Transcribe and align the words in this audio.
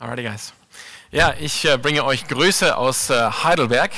Alrighty, 0.00 0.22
guys. 0.22 0.52
Ja, 1.10 1.34
ich 1.40 1.64
äh, 1.64 1.76
bringe 1.76 2.04
euch 2.04 2.28
Grüße 2.28 2.76
aus 2.76 3.10
äh, 3.10 3.30
Heidelberg, 3.42 3.90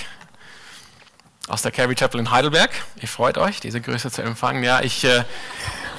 aus 1.47 1.61
der 1.61 1.73
Calvary 1.73 1.95
Chapel 1.95 2.19
in 2.19 2.31
Heidelberg. 2.31 2.71
Ihr 3.03 3.09
freut 3.09 3.37
euch, 3.37 3.61
diese 3.61 3.83
Grüße 3.83 4.11
zu 4.11 4.23
empfangen. 4.23 4.65
Ja, 4.65 4.81
ich, 4.81 5.05
äh, 5.05 5.25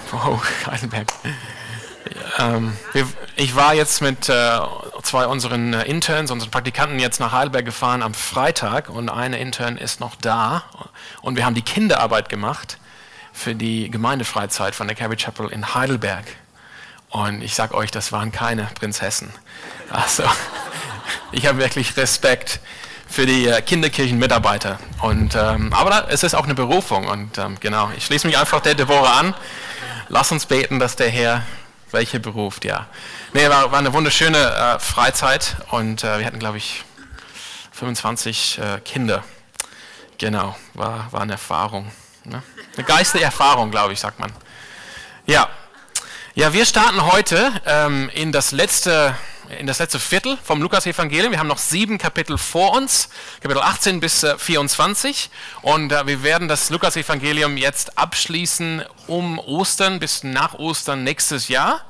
wow, 0.09 0.43
Heidelberg. 0.65 1.07
Ähm, 2.39 2.75
wir, 2.93 3.07
ich 3.35 3.55
war 3.55 3.75
jetzt 3.75 4.01
mit 4.01 4.27
äh, 4.27 4.59
zwei 5.03 5.27
unseren 5.27 5.73
Interns, 5.73 6.31
unseren 6.31 6.49
Praktikanten 6.49 6.97
jetzt 6.97 7.19
nach 7.19 7.31
Heidelberg 7.31 7.65
gefahren 7.65 8.01
am 8.01 8.15
Freitag 8.15 8.89
und 8.89 9.07
eine 9.07 9.37
Intern 9.37 9.77
ist 9.77 9.99
noch 9.99 10.15
da 10.15 10.63
und 11.21 11.35
wir 11.35 11.45
haben 11.45 11.53
die 11.53 11.61
Kinderarbeit 11.61 12.27
gemacht 12.27 12.79
für 13.33 13.53
die 13.53 13.91
Gemeindefreizeit 13.91 14.73
von 14.73 14.87
der 14.87 14.95
Calvary 14.95 15.17
Chapel 15.17 15.51
in 15.51 15.75
Heidelberg. 15.75 16.25
Und 17.11 17.41
ich 17.43 17.55
sage 17.55 17.75
euch, 17.75 17.91
das 17.91 18.11
waren 18.11 18.31
keine 18.31 18.69
Prinzessen. 18.79 19.31
Also, 19.89 20.23
ich 21.31 21.45
habe 21.45 21.59
wirklich 21.59 21.95
Respekt 21.97 22.59
für 23.07 23.25
die 23.25 23.47
äh, 23.47 23.61
Kinderkirchenmitarbeiter. 23.61 24.79
Und, 25.01 25.35
ähm, 25.35 25.73
aber 25.73 25.89
da, 25.89 26.07
es 26.09 26.23
ist 26.23 26.33
auch 26.33 26.45
eine 26.45 26.55
Berufung. 26.55 27.07
Und 27.07 27.37
ähm, 27.37 27.57
genau, 27.59 27.91
ich 27.95 28.05
schließe 28.05 28.25
mich 28.25 28.37
einfach 28.37 28.61
der 28.61 28.75
Deborah 28.75 29.19
an. 29.19 29.33
Lass 30.07 30.31
uns 30.31 30.45
beten, 30.45 30.79
dass 30.79 30.95
der 30.95 31.09
Herr 31.09 31.43
welche 31.91 32.19
beruft, 32.19 32.63
ja. 32.63 32.87
Nee, 33.33 33.49
war, 33.49 33.71
war 33.71 33.79
eine 33.79 33.93
wunderschöne 33.93 34.37
äh, 34.37 34.79
Freizeit 34.79 35.57
und 35.71 36.03
äh, 36.03 36.19
wir 36.19 36.25
hatten, 36.25 36.39
glaube 36.39 36.57
ich, 36.57 36.85
25 37.73 38.59
äh, 38.59 38.79
Kinder. 38.79 39.23
Genau, 40.17 40.55
war, 40.73 41.11
war 41.11 41.21
eine 41.21 41.33
Erfahrung. 41.33 41.91
Ne? 42.23 42.41
Eine 42.75 42.85
geistige 42.85 43.23
Erfahrung, 43.23 43.71
glaube 43.71 43.93
ich, 43.93 43.99
sagt 43.99 44.19
man. 44.19 44.31
Ja, 45.25 45.49
ja, 46.33 46.53
wir 46.53 46.65
starten 46.65 47.11
heute 47.11 47.51
ähm, 47.65 48.09
in, 48.13 48.31
das 48.31 48.53
letzte, 48.53 49.15
in 49.59 49.67
das 49.67 49.79
letzte 49.79 49.99
Viertel 49.99 50.37
vom 50.41 50.61
Lukas-Evangelium. 50.61 51.31
Wir 51.31 51.39
haben 51.39 51.47
noch 51.47 51.57
sieben 51.57 51.97
Kapitel 51.97 52.37
vor 52.37 52.73
uns, 52.73 53.09
Kapitel 53.41 53.61
18 53.61 53.99
bis 53.99 54.23
äh, 54.23 54.37
24. 54.37 55.29
Und 55.61 55.91
äh, 55.91 56.07
wir 56.07 56.23
werden 56.23 56.47
das 56.47 56.69
Lukas-Evangelium 56.69 57.57
jetzt 57.57 57.97
abschließen 57.97 58.83
um 59.07 59.39
Ostern 59.39 59.99
bis 59.99 60.23
nach 60.23 60.53
Ostern 60.53 61.03
nächstes 61.03 61.49
Jahr. 61.49 61.81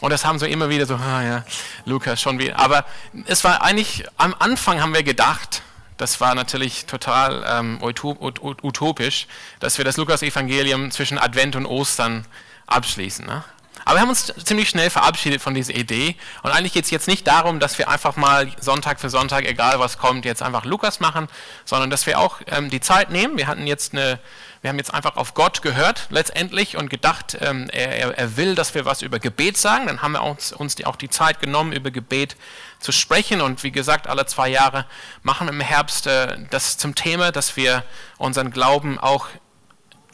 Und 0.00 0.10
das 0.10 0.24
haben 0.24 0.38
so 0.38 0.46
immer 0.46 0.70
wieder 0.70 0.86
so, 0.86 0.94
ah 0.94 1.22
ja, 1.22 1.44
Lukas 1.84 2.20
schon 2.20 2.38
wieder. 2.38 2.58
Aber 2.58 2.86
es 3.26 3.44
war 3.44 3.62
eigentlich, 3.62 4.04
am 4.16 4.34
Anfang 4.38 4.80
haben 4.80 4.94
wir 4.94 5.02
gedacht, 5.02 5.60
das 5.98 6.18
war 6.18 6.34
natürlich 6.34 6.86
total 6.86 7.44
ähm, 7.46 7.78
utopisch, 7.82 9.26
dass 9.60 9.76
wir 9.76 9.84
das 9.84 9.98
Lukas-Evangelium 9.98 10.90
zwischen 10.90 11.18
Advent 11.18 11.56
und 11.56 11.66
Ostern 11.66 12.24
abschließen. 12.66 13.26
Ne? 13.26 13.44
Aber 13.84 13.96
wir 13.96 14.02
haben 14.02 14.08
uns 14.08 14.32
ziemlich 14.44 14.68
schnell 14.68 14.90
verabschiedet 14.90 15.42
von 15.42 15.54
dieser 15.54 15.74
Idee. 15.74 16.16
Und 16.42 16.50
eigentlich 16.50 16.72
geht 16.72 16.84
es 16.84 16.90
jetzt 16.90 17.08
nicht 17.08 17.26
darum, 17.26 17.60
dass 17.60 17.78
wir 17.78 17.88
einfach 17.88 18.16
mal 18.16 18.50
Sonntag 18.60 19.00
für 19.00 19.10
Sonntag, 19.10 19.46
egal 19.46 19.78
was 19.78 19.98
kommt, 19.98 20.24
jetzt 20.24 20.42
einfach 20.42 20.64
Lukas 20.64 21.00
machen, 21.00 21.28
sondern 21.64 21.90
dass 21.90 22.06
wir 22.06 22.18
auch 22.18 22.40
ähm, 22.46 22.70
die 22.70 22.80
Zeit 22.80 23.10
nehmen. 23.10 23.36
Wir 23.36 23.46
hatten 23.46 23.66
jetzt 23.66 23.92
eine, 23.92 24.18
wir 24.60 24.70
haben 24.70 24.78
jetzt 24.78 24.94
einfach 24.94 25.16
auf 25.16 25.34
Gott 25.34 25.62
gehört 25.62 26.06
letztendlich 26.10 26.76
und 26.76 26.88
gedacht, 26.88 27.36
ähm, 27.40 27.68
er, 27.72 28.16
er, 28.16 28.36
will, 28.36 28.54
dass 28.54 28.74
wir 28.74 28.84
was 28.84 29.02
über 29.02 29.18
Gebet 29.18 29.56
sagen. 29.56 29.86
Dann 29.86 30.02
haben 30.02 30.12
wir 30.12 30.22
uns, 30.22 30.52
uns 30.52 30.76
die, 30.76 30.86
auch 30.86 30.96
die 30.96 31.10
Zeit 31.10 31.40
genommen, 31.40 31.72
über 31.72 31.90
Gebet 31.90 32.36
zu 32.78 32.92
sprechen. 32.92 33.40
Und 33.40 33.62
wie 33.62 33.72
gesagt, 33.72 34.06
alle 34.06 34.26
zwei 34.26 34.48
Jahre 34.48 34.86
machen 35.22 35.48
im 35.48 35.60
Herbst 35.60 36.06
äh, 36.06 36.38
das 36.50 36.78
zum 36.78 36.94
Thema, 36.94 37.32
dass 37.32 37.56
wir 37.56 37.84
unseren 38.18 38.50
Glauben 38.50 38.98
auch 38.98 39.26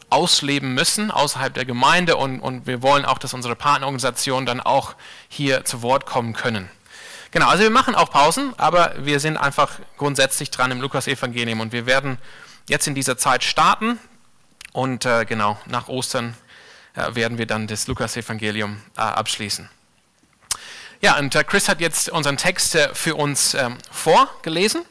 ausleben 0.09 0.73
müssen 0.73 1.11
außerhalb 1.11 1.53
der 1.53 1.65
Gemeinde 1.65 2.15
und, 2.15 2.39
und 2.39 2.67
wir 2.67 2.81
wollen 2.81 3.05
auch, 3.05 3.17
dass 3.17 3.33
unsere 3.33 3.55
Partnerorganisationen 3.55 4.45
dann 4.45 4.59
auch 4.59 4.95
hier 5.27 5.65
zu 5.65 5.81
Wort 5.81 6.05
kommen 6.05 6.33
können. 6.33 6.69
Genau, 7.31 7.47
also 7.47 7.61
wir 7.63 7.69
machen 7.69 7.93
auch 7.93 8.09
Pausen, 8.09 8.53
aber 8.57 8.93
wir 8.97 9.19
sind 9.19 9.37
einfach 9.37 9.79
grundsätzlich 9.97 10.49
dran 10.49 10.71
im 10.71 10.81
Lukas-Evangelium 10.81 11.59
und 11.59 11.71
wir 11.71 11.85
werden 11.85 12.17
jetzt 12.67 12.87
in 12.87 12.95
dieser 12.95 13.17
Zeit 13.17 13.43
starten 13.43 13.99
und 14.73 15.05
äh, 15.05 15.25
genau, 15.25 15.59
nach 15.67 15.87
Ostern 15.89 16.35
äh, 16.95 17.13
werden 17.13 17.37
wir 17.37 17.45
dann 17.45 17.67
das 17.67 17.85
Lukas-Evangelium 17.85 18.81
äh, 18.97 19.01
abschließen. 19.01 19.69
Ja, 21.01 21.17
und 21.17 21.35
äh, 21.35 21.43
Chris 21.43 21.69
hat 21.69 21.81
jetzt 21.81 22.09
unseren 22.09 22.37
Text 22.37 22.73
äh, 22.75 22.93
für 22.95 23.15
uns 23.15 23.53
ähm, 23.53 23.77
vorgelesen 23.91 24.81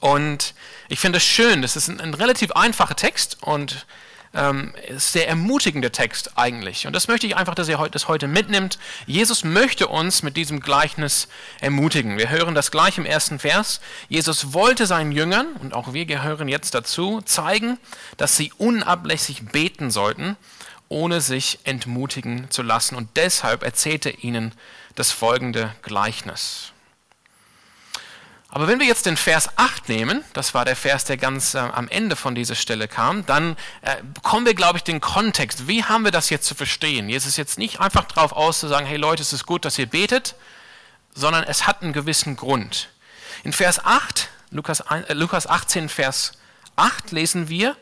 und 0.00 0.54
ich 0.88 1.00
finde 1.00 1.18
es 1.18 1.24
schön, 1.24 1.60
das 1.60 1.76
ist 1.76 1.88
ein, 1.88 2.00
ein 2.00 2.14
relativ 2.14 2.52
einfacher 2.52 2.96
Text 2.96 3.42
und 3.42 3.86
ähm, 4.34 4.72
sehr 4.96 5.28
ermutigender 5.28 5.92
Text 5.92 6.36
eigentlich. 6.36 6.86
Und 6.86 6.94
das 6.94 7.08
möchte 7.08 7.26
ich 7.26 7.36
einfach, 7.36 7.54
dass 7.54 7.68
ihr 7.68 7.78
das 7.90 8.08
heute 8.08 8.28
mitnimmt. 8.28 8.78
Jesus 9.06 9.44
möchte 9.44 9.88
uns 9.88 10.22
mit 10.22 10.36
diesem 10.36 10.60
Gleichnis 10.60 11.28
ermutigen. 11.60 12.16
Wir 12.18 12.30
hören 12.30 12.54
das 12.54 12.70
gleich 12.70 12.98
im 12.98 13.04
ersten 13.04 13.38
Vers. 13.38 13.80
Jesus 14.08 14.52
wollte 14.52 14.86
seinen 14.86 15.12
Jüngern, 15.12 15.46
und 15.60 15.74
auch 15.74 15.92
wir 15.92 16.06
gehören 16.06 16.48
jetzt 16.48 16.74
dazu, 16.74 17.20
zeigen, 17.22 17.78
dass 18.16 18.36
sie 18.36 18.52
unablässig 18.58 19.46
beten 19.46 19.90
sollten, 19.90 20.36
ohne 20.88 21.20
sich 21.20 21.58
entmutigen 21.64 22.50
zu 22.50 22.62
lassen. 22.62 22.96
Und 22.96 23.10
deshalb 23.16 23.62
erzählte 23.62 24.10
er 24.10 24.24
ihnen 24.24 24.52
das 24.94 25.10
folgende 25.10 25.74
Gleichnis. 25.82 26.72
Aber 28.54 28.68
wenn 28.68 28.78
wir 28.78 28.86
jetzt 28.86 29.06
den 29.06 29.16
Vers 29.16 29.48
8 29.56 29.88
nehmen, 29.88 30.22
das 30.34 30.52
war 30.52 30.66
der 30.66 30.76
Vers, 30.76 31.06
der 31.06 31.16
ganz 31.16 31.54
äh, 31.54 31.58
am 31.58 31.88
Ende 31.88 32.16
von 32.16 32.34
dieser 32.34 32.54
Stelle 32.54 32.86
kam, 32.86 33.24
dann 33.24 33.56
äh, 33.80 33.96
bekommen 34.02 34.44
wir, 34.44 34.52
glaube 34.52 34.76
ich, 34.76 34.84
den 34.84 35.00
Kontext. 35.00 35.68
Wie 35.68 35.84
haben 35.84 36.04
wir 36.04 36.10
das 36.10 36.28
jetzt 36.28 36.46
zu 36.46 36.54
verstehen? 36.54 37.08
Jesus 37.08 37.30
ist 37.30 37.36
jetzt 37.38 37.56
nicht 37.56 37.80
einfach 37.80 38.04
darauf 38.04 38.32
aus 38.32 38.60
zu 38.60 38.68
sagen, 38.68 38.84
hey 38.84 38.98
Leute, 38.98 39.22
es 39.22 39.32
ist 39.32 39.46
gut, 39.46 39.64
dass 39.64 39.78
ihr 39.78 39.86
betet, 39.86 40.34
sondern 41.14 41.44
es 41.44 41.66
hat 41.66 41.80
einen 41.80 41.94
gewissen 41.94 42.36
Grund. 42.36 42.90
In 43.42 43.54
Vers 43.54 43.82
8, 43.86 44.28
Lukas, 44.50 44.80
äh, 44.80 45.14
Lukas 45.14 45.46
18, 45.46 45.88
Vers 45.88 46.32
8 46.76 47.10
lesen 47.10 47.48
wir, 47.48 47.74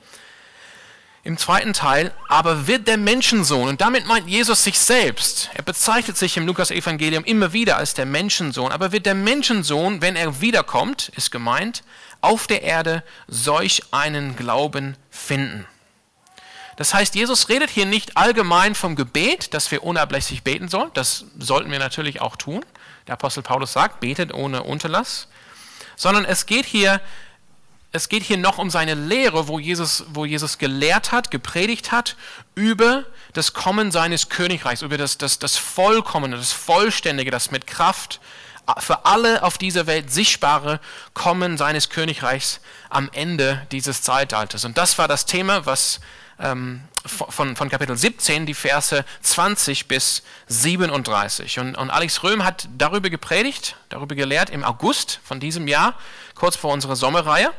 im 1.22 1.36
zweiten 1.36 1.72
Teil, 1.72 2.12
aber 2.28 2.66
wird 2.66 2.88
der 2.88 2.96
Menschensohn, 2.96 3.68
und 3.68 3.80
damit 3.80 4.06
meint 4.06 4.28
Jesus 4.28 4.64
sich 4.64 4.78
selbst, 4.78 5.50
er 5.54 5.62
bezeichnet 5.62 6.16
sich 6.16 6.36
im 6.36 6.46
Lukas-Evangelium 6.46 7.24
immer 7.24 7.52
wieder 7.52 7.76
als 7.76 7.94
der 7.94 8.06
Menschensohn, 8.06 8.72
aber 8.72 8.92
wird 8.92 9.06
der 9.06 9.14
Menschensohn, 9.14 10.00
wenn 10.00 10.16
er 10.16 10.40
wiederkommt, 10.40 11.10
ist 11.16 11.30
gemeint, 11.30 11.82
auf 12.22 12.46
der 12.46 12.62
Erde 12.62 13.02
solch 13.28 13.82
einen 13.92 14.36
Glauben 14.36 14.96
finden. 15.10 15.66
Das 16.76 16.94
heißt, 16.94 17.14
Jesus 17.14 17.50
redet 17.50 17.68
hier 17.68 17.84
nicht 17.84 18.16
allgemein 18.16 18.74
vom 18.74 18.96
Gebet, 18.96 19.52
dass 19.52 19.70
wir 19.70 19.82
unablässig 19.82 20.42
beten 20.44 20.68
sollen. 20.68 20.90
Das 20.94 21.26
sollten 21.38 21.70
wir 21.70 21.78
natürlich 21.78 22.22
auch 22.22 22.36
tun. 22.36 22.64
Der 23.06 23.14
Apostel 23.14 23.42
Paulus 23.42 23.74
sagt, 23.74 24.00
betet 24.00 24.32
ohne 24.32 24.62
Unterlass. 24.62 25.28
Sondern 25.96 26.24
es 26.24 26.46
geht 26.46 26.64
hier 26.64 27.02
es 27.92 28.08
geht 28.08 28.22
hier 28.22 28.36
noch 28.36 28.58
um 28.58 28.70
seine 28.70 28.94
Lehre, 28.94 29.48
wo 29.48 29.58
Jesus, 29.58 30.04
wo 30.08 30.24
Jesus 30.24 30.58
gelehrt 30.58 31.10
hat, 31.10 31.30
gepredigt 31.30 31.90
hat 31.90 32.16
über 32.54 33.04
das 33.32 33.52
Kommen 33.52 33.90
seines 33.90 34.28
Königreichs, 34.28 34.82
über 34.82 34.96
das, 34.96 35.18
das, 35.18 35.38
das 35.38 35.56
Vollkommene, 35.56 36.36
das 36.36 36.52
Vollständige, 36.52 37.30
das 37.30 37.50
mit 37.50 37.66
Kraft 37.66 38.20
für 38.78 39.04
alle 39.04 39.42
auf 39.42 39.58
dieser 39.58 39.88
Welt 39.88 40.12
sichtbare 40.12 40.78
Kommen 41.14 41.58
seines 41.58 41.88
Königreichs 41.88 42.60
am 42.88 43.10
Ende 43.12 43.66
dieses 43.72 44.02
Zeitalters. 44.02 44.64
Und 44.64 44.78
das 44.78 44.96
war 44.98 45.08
das 45.08 45.26
Thema, 45.26 45.66
was 45.66 46.00
ähm, 46.38 46.82
von, 47.04 47.56
von 47.56 47.68
Kapitel 47.68 47.96
17, 47.96 48.46
die 48.46 48.54
Verse 48.54 49.04
20 49.22 49.88
bis 49.88 50.22
37. 50.46 51.58
Und, 51.58 51.74
und 51.74 51.90
Alex 51.90 52.22
Röhm 52.22 52.44
hat 52.44 52.68
darüber 52.76 53.10
gepredigt, 53.10 53.76
darüber 53.88 54.14
gelehrt 54.14 54.50
im 54.50 54.62
August 54.62 55.20
von 55.24 55.40
diesem 55.40 55.66
Jahr, 55.66 55.94
kurz 56.34 56.56
vor 56.56 56.72
unserer 56.72 56.96
Sommerreihe 56.96 57.52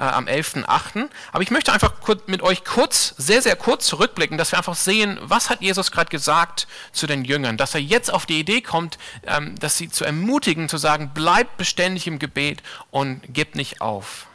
äh, 0.00 0.04
am 0.04 0.26
11.8. 0.26 1.08
Aber 1.30 1.42
ich 1.42 1.50
möchte 1.50 1.72
einfach 1.72 1.92
mit 2.26 2.42
euch 2.42 2.64
kurz, 2.64 3.14
sehr, 3.18 3.42
sehr 3.42 3.54
kurz 3.54 3.86
zurückblicken, 3.86 4.38
dass 4.38 4.50
wir 4.50 4.58
einfach 4.58 4.74
sehen, 4.74 5.18
was 5.20 5.50
hat 5.50 5.60
Jesus 5.60 5.92
gerade 5.92 6.08
gesagt 6.08 6.66
zu 6.92 7.06
den 7.06 7.24
Jüngern, 7.24 7.58
dass 7.58 7.74
er 7.74 7.80
jetzt 7.80 8.12
auf 8.12 8.24
die 8.24 8.40
Idee 8.40 8.62
kommt, 8.62 8.98
ähm, 9.26 9.54
dass 9.58 9.76
sie 9.76 9.90
zu 9.90 10.04
ermutigen, 10.04 10.68
zu 10.70 10.78
sagen, 10.78 11.10
bleibt 11.12 11.58
beständig 11.58 12.06
im 12.06 12.18
Gebet 12.18 12.62
und 12.90 13.20
gebt 13.28 13.54
nicht 13.56 13.82
auf. 13.82 14.26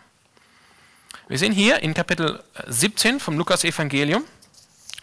Wir 1.27 1.39
sehen 1.39 1.53
hier 1.53 1.81
in 1.81 1.95
Kapitel 1.95 2.43
17 2.67 3.19
vom 3.19 3.35
Lukas-Evangelium 3.35 4.23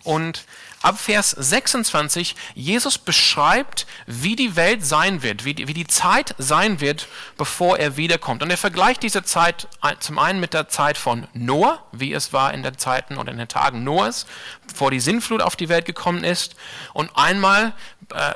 und 0.04 0.44
ab 0.82 0.98
Vers 0.98 1.30
26, 1.30 2.34
Jesus 2.54 2.98
beschreibt, 2.98 3.86
wie 4.06 4.36
die 4.36 4.56
Welt 4.56 4.84
sein 4.84 5.22
wird, 5.22 5.44
wie 5.44 5.54
die, 5.54 5.68
wie 5.68 5.74
die 5.74 5.86
Zeit 5.86 6.34
sein 6.38 6.80
wird, 6.80 7.08
bevor 7.36 7.78
er 7.78 7.96
wiederkommt. 7.96 8.42
Und 8.42 8.50
er 8.50 8.56
vergleicht 8.56 9.02
diese 9.02 9.22
Zeit 9.22 9.68
zum 10.00 10.18
einen 10.18 10.40
mit 10.40 10.54
der 10.54 10.68
Zeit 10.68 10.98
von 10.98 11.26
Noah, 11.34 11.82
wie 11.92 12.12
es 12.12 12.32
war 12.32 12.52
in 12.52 12.62
den 12.62 12.78
Zeiten 12.78 13.16
und 13.16 13.28
in 13.28 13.38
den 13.38 13.48
Tagen 13.48 13.84
Noahs, 13.84 14.26
bevor 14.66 14.90
die 14.90 15.00
Sintflut 15.00 15.42
auf 15.42 15.56
die 15.56 15.68
Welt 15.68 15.84
gekommen 15.84 16.24
ist. 16.24 16.56
Und 16.92 17.10
einmal 17.14 17.72
äh, 18.14 18.34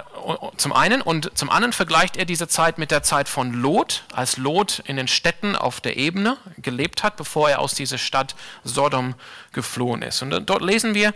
zum 0.56 0.72
einen 0.72 1.02
und 1.02 1.37
zum 1.37 1.50
anderen 1.50 1.72
vergleicht 1.72 2.16
er 2.16 2.25
diese 2.25 2.48
Zeit 2.48 2.78
mit 2.78 2.90
der 2.90 3.02
Zeit 3.02 3.28
von 3.28 3.52
Lot, 3.52 4.04
als 4.12 4.37
Lot 4.37 4.82
in 4.87 4.96
den 4.96 5.08
Städten 5.08 5.56
auf 5.56 5.81
der 5.81 5.96
Ebene 5.96 6.37
gelebt 6.58 7.02
hat, 7.02 7.16
bevor 7.16 7.50
er 7.50 7.58
aus 7.60 7.75
dieser 7.75 7.98
Stadt 7.98 8.34
Sodom 8.64 9.14
geflohen 9.52 10.02
ist. 10.02 10.22
Und 10.22 10.31
dort 10.48 10.62
lesen 10.62 10.94
wir, 10.94 11.08
äh, 11.08 11.12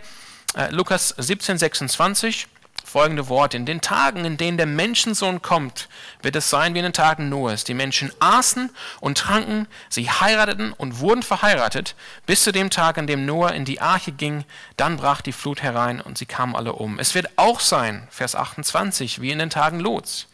Lukas 0.69 1.15
17, 1.17 1.57
26. 1.57 2.47
folgende 2.83 3.29
Worte. 3.29 3.55
In 3.55 3.65
den 3.65 3.79
Tagen, 3.79 4.25
in 4.25 4.35
denen 4.35 4.57
der 4.57 4.65
Menschensohn 4.65 5.41
kommt, 5.41 5.87
wird 6.21 6.35
es 6.35 6.49
sein 6.49 6.73
wie 6.73 6.79
in 6.79 6.83
den 6.83 6.91
Tagen 6.91 7.29
Noahs. 7.29 7.63
Die 7.63 7.73
Menschen 7.73 8.11
aßen 8.19 8.69
und 8.99 9.17
tranken, 9.17 9.65
sie 9.87 10.09
heirateten 10.09 10.73
und 10.73 10.99
wurden 10.99 11.23
verheiratet, 11.23 11.95
bis 12.25 12.43
zu 12.43 12.51
dem 12.51 12.69
Tag, 12.69 12.97
an 12.97 13.07
dem 13.07 13.25
Noah 13.25 13.53
in 13.53 13.63
die 13.63 13.79
Arche 13.79 14.11
ging. 14.11 14.43
Dann 14.75 14.97
brach 14.97 15.21
die 15.21 15.31
Flut 15.31 15.63
herein 15.63 16.01
und 16.01 16.17
sie 16.17 16.25
kamen 16.25 16.57
alle 16.57 16.73
um. 16.73 16.99
Es 16.99 17.15
wird 17.15 17.29
auch 17.37 17.61
sein, 17.61 18.09
Vers 18.11 18.35
28, 18.35 19.21
wie 19.21 19.31
in 19.31 19.39
den 19.39 19.49
Tagen 19.49 19.79
Lots. 19.79 20.27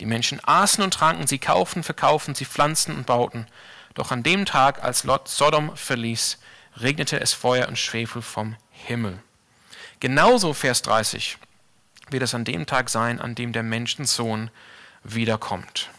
Die 0.00 0.06
Menschen 0.06 0.40
aßen 0.42 0.82
und 0.82 0.92
tranken, 0.92 1.28
sie 1.28 1.38
kauften, 1.38 1.84
verkauften, 1.84 2.34
sie 2.34 2.46
pflanzten 2.46 2.96
und 2.96 3.06
bauten. 3.06 3.46
Doch 3.94 4.10
an 4.10 4.24
dem 4.24 4.44
Tag, 4.44 4.82
als 4.82 5.04
Lot 5.04 5.28
Sodom 5.28 5.76
verließ, 5.76 6.38
regnete 6.78 7.20
es 7.20 7.32
Feuer 7.32 7.68
und 7.68 7.78
Schwefel 7.78 8.22
vom 8.22 8.56
Himmel. 8.70 9.20
Genauso, 10.02 10.52
Vers 10.52 10.82
30, 10.82 11.38
wird 12.10 12.24
es 12.24 12.34
an 12.34 12.44
dem 12.44 12.66
Tag 12.66 12.90
sein, 12.90 13.20
an 13.20 13.36
dem 13.36 13.52
der 13.52 13.62
Menschensohn 13.62 14.50
wiederkommt. 15.04 15.90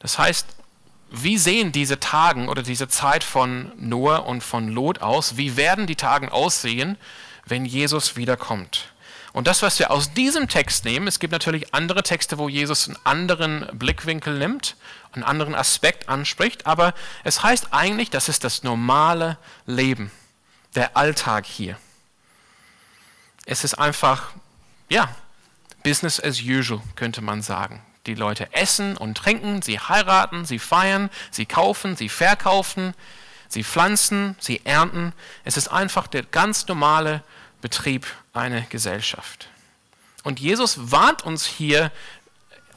Das 0.00 0.18
heißt, 0.18 0.44
wie 1.12 1.38
sehen 1.38 1.70
diese 1.70 2.00
Tagen 2.00 2.48
oder 2.48 2.64
diese 2.64 2.88
Zeit 2.88 3.22
von 3.22 3.70
Noah 3.76 4.26
und 4.26 4.42
von 4.42 4.66
Lot 4.70 5.02
aus? 5.02 5.36
Wie 5.36 5.56
werden 5.56 5.86
die 5.86 5.94
Tagen 5.94 6.30
aussehen, 6.30 6.98
wenn 7.46 7.64
Jesus 7.64 8.16
wiederkommt? 8.16 8.92
Und 9.32 9.46
das, 9.46 9.62
was 9.62 9.78
wir 9.78 9.92
aus 9.92 10.12
diesem 10.14 10.48
Text 10.48 10.84
nehmen, 10.84 11.06
es 11.06 11.20
gibt 11.20 11.30
natürlich 11.30 11.74
andere 11.76 12.02
Texte, 12.02 12.38
wo 12.38 12.48
Jesus 12.48 12.88
einen 12.88 12.98
anderen 13.04 13.68
Blickwinkel 13.72 14.36
nimmt, 14.36 14.74
einen 15.12 15.22
anderen 15.22 15.54
Aspekt 15.54 16.08
anspricht, 16.08 16.66
aber 16.66 16.92
es 17.22 17.44
heißt 17.44 17.68
eigentlich, 17.70 18.10
das 18.10 18.28
ist 18.28 18.42
das 18.42 18.64
normale 18.64 19.38
Leben, 19.64 20.10
der 20.74 20.96
Alltag 20.96 21.46
hier 21.46 21.78
es 23.46 23.64
ist 23.64 23.74
einfach, 23.74 24.32
ja, 24.88 25.14
Business 25.82 26.18
as 26.20 26.40
usual, 26.40 26.80
könnte 26.96 27.20
man 27.20 27.42
sagen. 27.42 27.82
Die 28.06 28.14
Leute 28.14 28.52
essen 28.52 28.96
und 28.96 29.16
trinken, 29.16 29.62
sie 29.62 29.78
heiraten, 29.78 30.44
sie 30.44 30.58
feiern, 30.58 31.10
sie 31.30 31.46
kaufen, 31.46 31.96
sie 31.96 32.08
verkaufen, 32.08 32.94
sie 33.48 33.64
pflanzen, 33.64 34.36
sie 34.40 34.60
ernten. 34.64 35.12
Es 35.44 35.56
ist 35.56 35.68
einfach 35.68 36.06
der 36.06 36.22
ganz 36.22 36.66
normale 36.66 37.22
Betrieb 37.60 38.06
einer 38.32 38.62
Gesellschaft. 38.62 39.48
Und 40.22 40.40
Jesus 40.40 40.90
warnt 40.90 41.22
uns 41.22 41.46
hier 41.46 41.90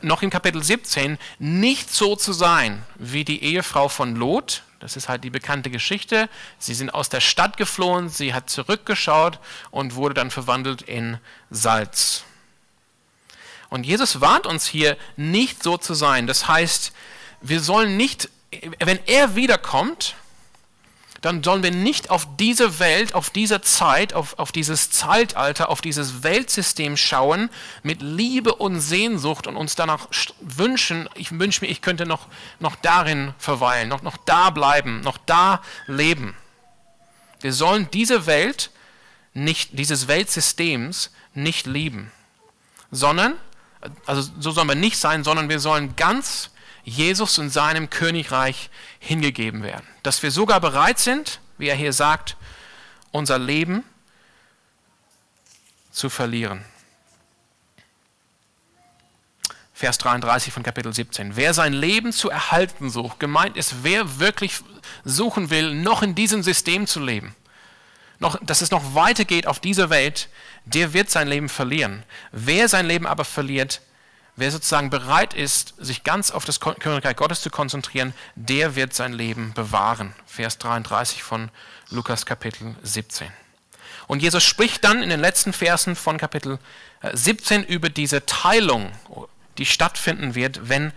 noch 0.01 0.21
in 0.21 0.29
Kapitel 0.29 0.63
17, 0.63 1.17
nicht 1.39 1.93
so 1.93 2.15
zu 2.15 2.33
sein 2.33 2.83
wie 2.95 3.23
die 3.23 3.43
Ehefrau 3.43 3.89
von 3.89 4.15
Lot, 4.15 4.63
das 4.79 4.95
ist 4.95 5.09
halt 5.09 5.23
die 5.23 5.29
bekannte 5.29 5.69
Geschichte. 5.71 6.29
Sie 6.59 6.73
sind 6.73 6.93
aus 6.93 7.09
der 7.09 7.21
Stadt 7.21 7.57
geflohen, 7.57 8.09
sie 8.09 8.33
hat 8.33 8.49
zurückgeschaut 8.49 9.39
und 9.71 9.95
wurde 9.95 10.13
dann 10.13 10.29
verwandelt 10.29 10.83
in 10.83 11.17
Salz. 11.49 12.23
Und 13.69 13.85
Jesus 13.85 14.21
warnt 14.21 14.45
uns 14.45 14.67
hier, 14.67 14.97
nicht 15.15 15.63
so 15.63 15.77
zu 15.77 15.93
sein. 15.93 16.27
Das 16.27 16.47
heißt, 16.47 16.93
wir 17.41 17.59
sollen 17.59 17.97
nicht, 17.97 18.29
wenn 18.79 18.99
er 19.07 19.35
wiederkommt, 19.35 20.15
dann 21.21 21.43
sollen 21.43 21.63
wir 21.63 21.71
nicht 21.71 22.09
auf 22.09 22.27
diese 22.37 22.79
Welt, 22.79 23.15
auf 23.15 23.29
diese 23.29 23.61
Zeit, 23.61 24.13
auf, 24.13 24.37
auf 24.37 24.51
dieses 24.51 24.91
Zeitalter, 24.91 25.69
auf 25.69 25.81
dieses 25.81 26.23
Weltsystem 26.23 26.97
schauen 26.97 27.49
mit 27.83 28.01
Liebe 28.01 28.53
und 28.55 28.79
Sehnsucht 28.79 29.47
und 29.47 29.55
uns 29.55 29.75
danach 29.75 30.07
wünschen, 30.41 31.09
ich 31.15 31.37
wünsche 31.37 31.61
mir, 31.61 31.71
ich 31.71 31.81
könnte 31.81 32.05
noch, 32.05 32.27
noch 32.59 32.75
darin 32.75 33.33
verweilen, 33.37 33.89
noch, 33.89 34.01
noch 34.01 34.17
da 34.17 34.49
bleiben, 34.49 35.01
noch 35.01 35.17
da 35.17 35.61
leben. 35.87 36.35
Wir 37.39 37.53
sollen 37.53 37.89
diese 37.91 38.25
Welt 38.25 38.71
nicht, 39.33 39.77
dieses 39.77 40.07
Weltsystems 40.07 41.11
nicht 41.33 41.67
lieben, 41.67 42.11
sondern, 42.91 43.33
also 44.05 44.27
so 44.39 44.51
sollen 44.51 44.67
wir 44.67 44.75
nicht 44.75 44.97
sein, 44.97 45.23
sondern 45.23 45.49
wir 45.49 45.59
sollen 45.59 45.95
ganz 45.95 46.49
Jesus 46.87 47.37
und 47.37 47.49
seinem 47.49 47.89
Königreich 47.89 48.69
hingegeben 48.99 49.61
werden. 49.61 49.85
Dass 50.03 50.23
wir 50.23 50.31
sogar 50.31 50.61
bereit 50.61 50.99
sind, 50.99 51.41
wie 51.57 51.67
er 51.67 51.75
hier 51.75 51.91
sagt, 51.91 52.37
unser 53.11 53.37
Leben 53.37 53.83
zu 55.91 56.09
verlieren. 56.09 56.63
Vers 59.73 59.97
33 59.97 60.53
von 60.53 60.63
Kapitel 60.63 60.93
17. 60.93 61.35
Wer 61.35 61.53
sein 61.53 61.73
Leben 61.73 62.13
zu 62.13 62.29
erhalten 62.29 62.89
sucht, 62.89 63.19
gemeint 63.19 63.57
ist, 63.57 63.83
wer 63.83 64.19
wirklich 64.19 64.61
suchen 65.03 65.49
will, 65.49 65.75
noch 65.75 66.01
in 66.01 66.15
diesem 66.15 66.41
System 66.41 66.87
zu 66.87 67.01
leben, 67.01 67.35
noch, 68.19 68.39
dass 68.41 68.61
es 68.61 68.71
noch 68.71 68.95
weitergeht 68.95 69.45
auf 69.45 69.59
dieser 69.59 69.89
Welt, 69.89 70.29
der 70.63 70.93
wird 70.93 71.09
sein 71.09 71.27
Leben 71.27 71.49
verlieren. 71.49 72.03
Wer 72.31 72.69
sein 72.69 72.87
Leben 72.87 73.05
aber 73.05 73.25
verliert, 73.25 73.81
Wer 74.39 74.51
sozusagen 74.51 74.91
bereit 74.91 75.33
ist, 75.33 75.73
sich 75.79 76.03
ganz 76.03 76.29
auf 76.29 76.45
das 76.45 76.59
Königreich 76.59 77.15
Gottes 77.15 77.41
zu 77.41 77.49
konzentrieren, 77.49 78.13
der 78.35 78.75
wird 78.75 78.93
sein 78.93 79.11
Leben 79.11 79.51
bewahren. 79.53 80.13
Vers 80.27 80.59
33 80.59 81.23
von 81.23 81.49
Lukas 81.89 82.27
Kapitel 82.27 82.75
17. 82.83 83.31
Und 84.05 84.21
Jesus 84.21 84.43
spricht 84.43 84.83
dann 84.83 85.01
in 85.01 85.09
den 85.09 85.19
letzten 85.19 85.53
Versen 85.53 85.95
von 85.95 86.19
Kapitel 86.19 86.59
17 87.11 87.63
äh, 87.63 87.73
über 87.73 87.89
diese 87.89 88.27
Teilung, 88.27 88.91
die 89.57 89.65
stattfinden 89.65 90.35
wird, 90.35 90.69
wenn, 90.69 90.93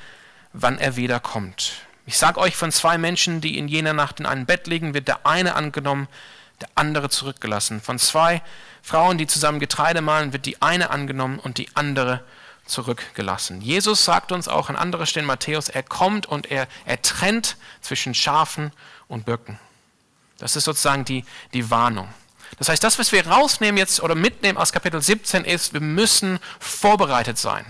wann 0.53 0.77
er 0.77 0.97
wiederkommt. 0.97 1.73
Ich 2.05 2.19
sage 2.19 2.39
euch 2.41 2.57
von 2.57 2.71
zwei 2.71 2.99
Menschen, 2.99 3.41
die 3.41 3.57
in 3.57 3.69
jener 3.69 3.95
Nacht 3.95 4.21
in 4.21 4.27
einem 4.27 4.45
Bett 4.45 4.67
liegen, 4.67 4.93
wird 4.93 5.09
der 5.09 5.25
eine 5.25 5.55
angenommen, 5.55 6.09
der 6.61 6.69
andere 6.75 7.09
zurückgelassen. 7.09 7.81
Von 7.81 7.99
zwei 7.99 8.43
Frauen, 8.83 9.17
die 9.17 9.27
zusammen 9.27 9.61
Getreide 9.61 10.03
mahlen, 10.03 10.35
wird 10.35 10.45
die 10.45 10.61
eine 10.61 10.91
angenommen 10.91 11.39
und 11.39 11.57
die 11.57 11.75
andere 11.75 12.23
zurückgelassen. 12.71 13.61
Jesus 13.61 14.05
sagt 14.05 14.33
uns 14.33 14.49
auch 14.49 14.69
an 14.69 14.77
anderer 14.77 15.07
Stelle 15.07 15.27
Matthäus, 15.27 15.69
er 15.69 15.83
kommt 15.83 16.27
und 16.27 16.51
er, 16.51 16.69
er 16.85 17.03
trennt 17.03 17.57
zwischen 17.81 18.15
Schafen 18.15 18.73
und 19.09 19.27
Böcken. 19.27 19.59
Das 20.39 20.57
ist 20.57 20.65
sozusagen 20.65 21.05
die, 21.05 21.25
die 21.53 21.71
Warnung. 21.71 22.09
Das 22.59 22.69
heißt, 22.69 22.83
das, 22.83 22.99
was 22.99 23.13
wir 23.13 23.27
rausnehmen 23.27 23.79
jetzt 23.79 24.03
oder 24.03 24.15
mitnehmen 24.15 24.59
aus 24.59 24.73
Kapitel 24.73 25.01
17 25.01 25.45
ist, 25.45 25.73
wir 25.73 25.81
müssen 25.81 26.41
vorbereitet 26.59 27.39
sein. 27.39 27.65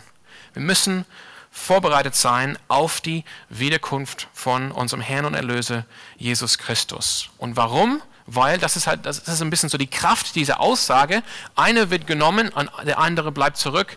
Wir 0.54 0.62
müssen 0.62 1.04
vorbereitet 1.50 2.14
sein 2.14 2.58
auf 2.68 3.00
die 3.00 3.24
Wiederkunft 3.48 4.28
von 4.32 4.72
unserem 4.72 5.02
Herrn 5.02 5.24
und 5.24 5.34
Erlöser 5.34 5.84
Jesus 6.16 6.58
Christus. 6.58 7.28
Und 7.38 7.56
warum? 7.56 8.00
Weil 8.26 8.58
das 8.58 8.76
ist 8.76 8.86
halt, 8.86 9.04
das 9.06 9.18
ist 9.18 9.42
ein 9.42 9.50
bisschen 9.50 9.68
so 9.68 9.76
die 9.76 9.88
Kraft 9.88 10.36
dieser 10.36 10.60
Aussage. 10.60 11.24
Eine 11.56 11.90
wird 11.90 12.06
genommen, 12.06 12.52
der 12.84 12.98
andere 12.98 13.32
bleibt 13.32 13.56
zurück 13.56 13.96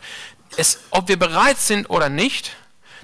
es, 0.58 0.80
ob 0.90 1.08
wir 1.08 1.18
bereit 1.18 1.58
sind 1.58 1.90
oder 1.90 2.10
nicht, 2.10 2.56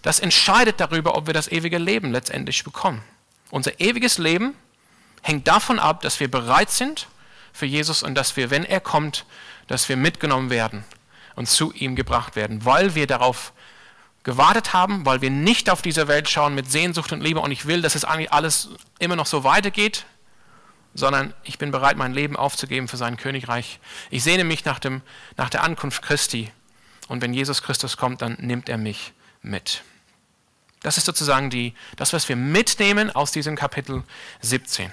das 0.01 0.19
entscheidet 0.19 0.79
darüber, 0.79 1.15
ob 1.15 1.27
wir 1.27 1.33
das 1.33 1.47
ewige 1.49 1.77
Leben 1.77 2.11
letztendlich 2.11 2.63
bekommen. 2.63 3.03
Unser 3.51 3.79
ewiges 3.79 4.17
Leben 4.17 4.53
hängt 5.21 5.47
davon 5.47 5.79
ab, 5.79 6.01
dass 6.01 6.19
wir 6.19 6.29
bereit 6.29 6.69
sind 6.69 7.07
für 7.51 7.65
Jesus 7.65 8.03
und 8.03 8.15
dass 8.15 8.37
wir, 8.37 8.49
wenn 8.49 8.63
er 8.63 8.79
kommt, 8.79 9.25
dass 9.67 9.89
wir 9.89 9.97
mitgenommen 9.97 10.49
werden 10.49 10.85
und 11.35 11.47
zu 11.49 11.73
ihm 11.73 11.95
gebracht 11.95 12.35
werden, 12.35 12.65
weil 12.65 12.95
wir 12.95 13.07
darauf 13.07 13.53
gewartet 14.23 14.73
haben, 14.73 15.05
weil 15.05 15.21
wir 15.21 15.29
nicht 15.29 15.69
auf 15.69 15.81
diese 15.81 16.07
Welt 16.07 16.29
schauen 16.29 16.55
mit 16.55 16.69
Sehnsucht 16.69 17.11
und 17.11 17.21
Liebe 17.21 17.39
und 17.39 17.51
ich 17.51 17.65
will, 17.65 17.81
dass 17.81 17.95
es 17.95 18.05
eigentlich 18.05 18.31
alles 18.31 18.69
immer 18.99 19.15
noch 19.15 19.25
so 19.25 19.43
weitergeht, 19.43 20.05
sondern 20.93 21.33
ich 21.43 21.57
bin 21.57 21.71
bereit, 21.71 21.97
mein 21.97 22.13
Leben 22.13 22.35
aufzugeben 22.35 22.87
für 22.87 22.97
sein 22.97 23.17
Königreich. 23.17 23.79
Ich 24.09 24.23
sehne 24.23 24.43
mich 24.43 24.65
nach, 24.65 24.79
dem, 24.79 25.01
nach 25.37 25.49
der 25.49 25.63
Ankunft 25.63 26.01
Christi 26.01 26.51
und 27.09 27.21
wenn 27.21 27.33
Jesus 27.33 27.61
Christus 27.61 27.97
kommt, 27.97 28.21
dann 28.21 28.37
nimmt 28.39 28.69
er 28.69 28.77
mich 28.77 29.11
mit. 29.41 29.83
Das 30.81 30.97
ist 30.97 31.05
sozusagen 31.05 31.49
die, 31.49 31.73
das, 31.97 32.13
was 32.13 32.29
wir 32.29 32.37
mitnehmen 32.37 33.13
aus 33.13 33.31
diesem 33.31 33.57
Kapitel 33.57 34.03
17. 34.41 34.91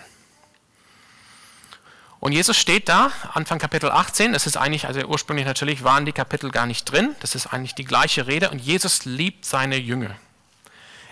Und 2.18 2.32
Jesus 2.32 2.56
steht 2.56 2.88
da, 2.88 3.12
Anfang 3.34 3.58
Kapitel 3.58 3.90
18, 3.90 4.32
das 4.32 4.46
ist 4.46 4.56
eigentlich, 4.56 4.86
also 4.86 5.00
ursprünglich 5.06 5.46
natürlich 5.46 5.84
waren 5.84 6.06
die 6.06 6.12
Kapitel 6.12 6.50
gar 6.50 6.66
nicht 6.66 6.90
drin, 6.90 7.14
das 7.20 7.34
ist 7.34 7.46
eigentlich 7.46 7.74
die 7.74 7.84
gleiche 7.84 8.26
Rede 8.26 8.50
und 8.50 8.58
Jesus 8.58 9.04
liebt 9.04 9.44
seine 9.44 9.76
Jünger. 9.76 10.16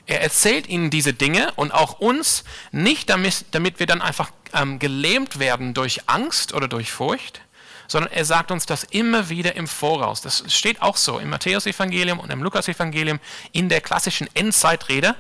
Er 0.07 0.23
erzählt 0.23 0.69
ihnen 0.69 0.91
diese 0.91 1.13
Dinge 1.13 1.53
und 1.57 1.73
auch 1.73 2.01
uns 2.01 2.45
nicht, 2.73 3.11
damit, 3.11 3.45
damit 3.53 3.79
wir 3.79 3.87
dann 3.87 4.03
einfach 4.03 4.31
ähm, 4.53 4.79
gelähmt 4.79 5.39
werden 5.39 5.73
durch 5.73 6.09
Angst 6.09 6.53
oder 6.53 6.69
durch 6.69 6.91
Furcht, 6.91 7.41
sondern 7.87 8.13
er 8.13 8.25
sagt 8.25 8.51
uns 8.51 8.67
das 8.67 8.85
immer 8.85 9.29
wieder 9.29 9.57
im 9.57 9.67
Voraus. 9.67 10.21
Das 10.21 10.45
steht 10.49 10.83
auch 10.83 10.97
so 10.97 11.19
im 11.19 11.31
Matthäusevangelium 11.31 12.19
und 12.19 12.31
im 12.31 12.43
Lukasevangelium 12.43 13.21
in 13.53 13.69
der 13.69 13.81
klassischen 13.81 14.29
Endzeitrede. 14.35 15.15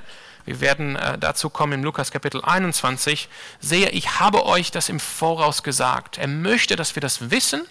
Wir 0.45 0.61
werden 0.61 0.97
äh, 0.97 1.19
dazu 1.19 1.49
kommen 1.49 1.73
im 1.73 1.85
Lukas 1.85 2.11
Kapitel 2.11 2.43
21. 2.45 3.29
Sehe, 3.61 3.89
ich 3.91 4.21
habe 4.21 4.45
euch 4.45 4.71
das 4.71 4.89
im 4.89 5.01
Voraus 5.01 5.63
gesagt. 5.63 6.19
Er 6.19 6.29
möchte, 6.29 6.77
dass 6.77 6.95
wir 6.95 7.01
das 7.01 7.31
wissen, 7.31 7.63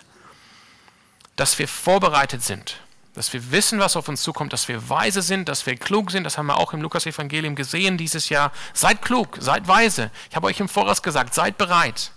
dass 1.36 1.60
wir 1.60 1.68
vorbereitet 1.68 2.44
sind, 2.44 2.78
dass 3.14 3.32
wir 3.32 3.52
wissen, 3.52 3.80
was 3.80 3.96
auf 3.96 4.08
uns 4.08 4.24
zukommt, 4.24 4.54
dass 4.54 4.68
wir 4.68 4.90
weise 4.90 5.22
sind, 5.22 5.50
dass 5.50 5.66
wir 5.68 5.76
klug 5.76 6.10
sind. 6.10 6.24
Das 6.24 6.38
haben 6.38 6.48
wir 6.48 6.58
auch 6.58 6.74
im 6.74 6.82
Lukas-Evangelium 6.82 7.56
gesehen 7.56 7.98
dieses 7.98 8.30
Jahr. 8.30 8.52
Seid 8.74 9.04
klug, 9.04 9.38
seid 9.40 9.68
weise. 9.68 10.10
Ich 10.30 10.36
habe 10.36 10.48
euch 10.48 10.60
im 10.60 10.70
Voraus 10.70 11.04
gesagt, 11.04 11.36
seid 11.36 11.58
bereit. 11.60 12.12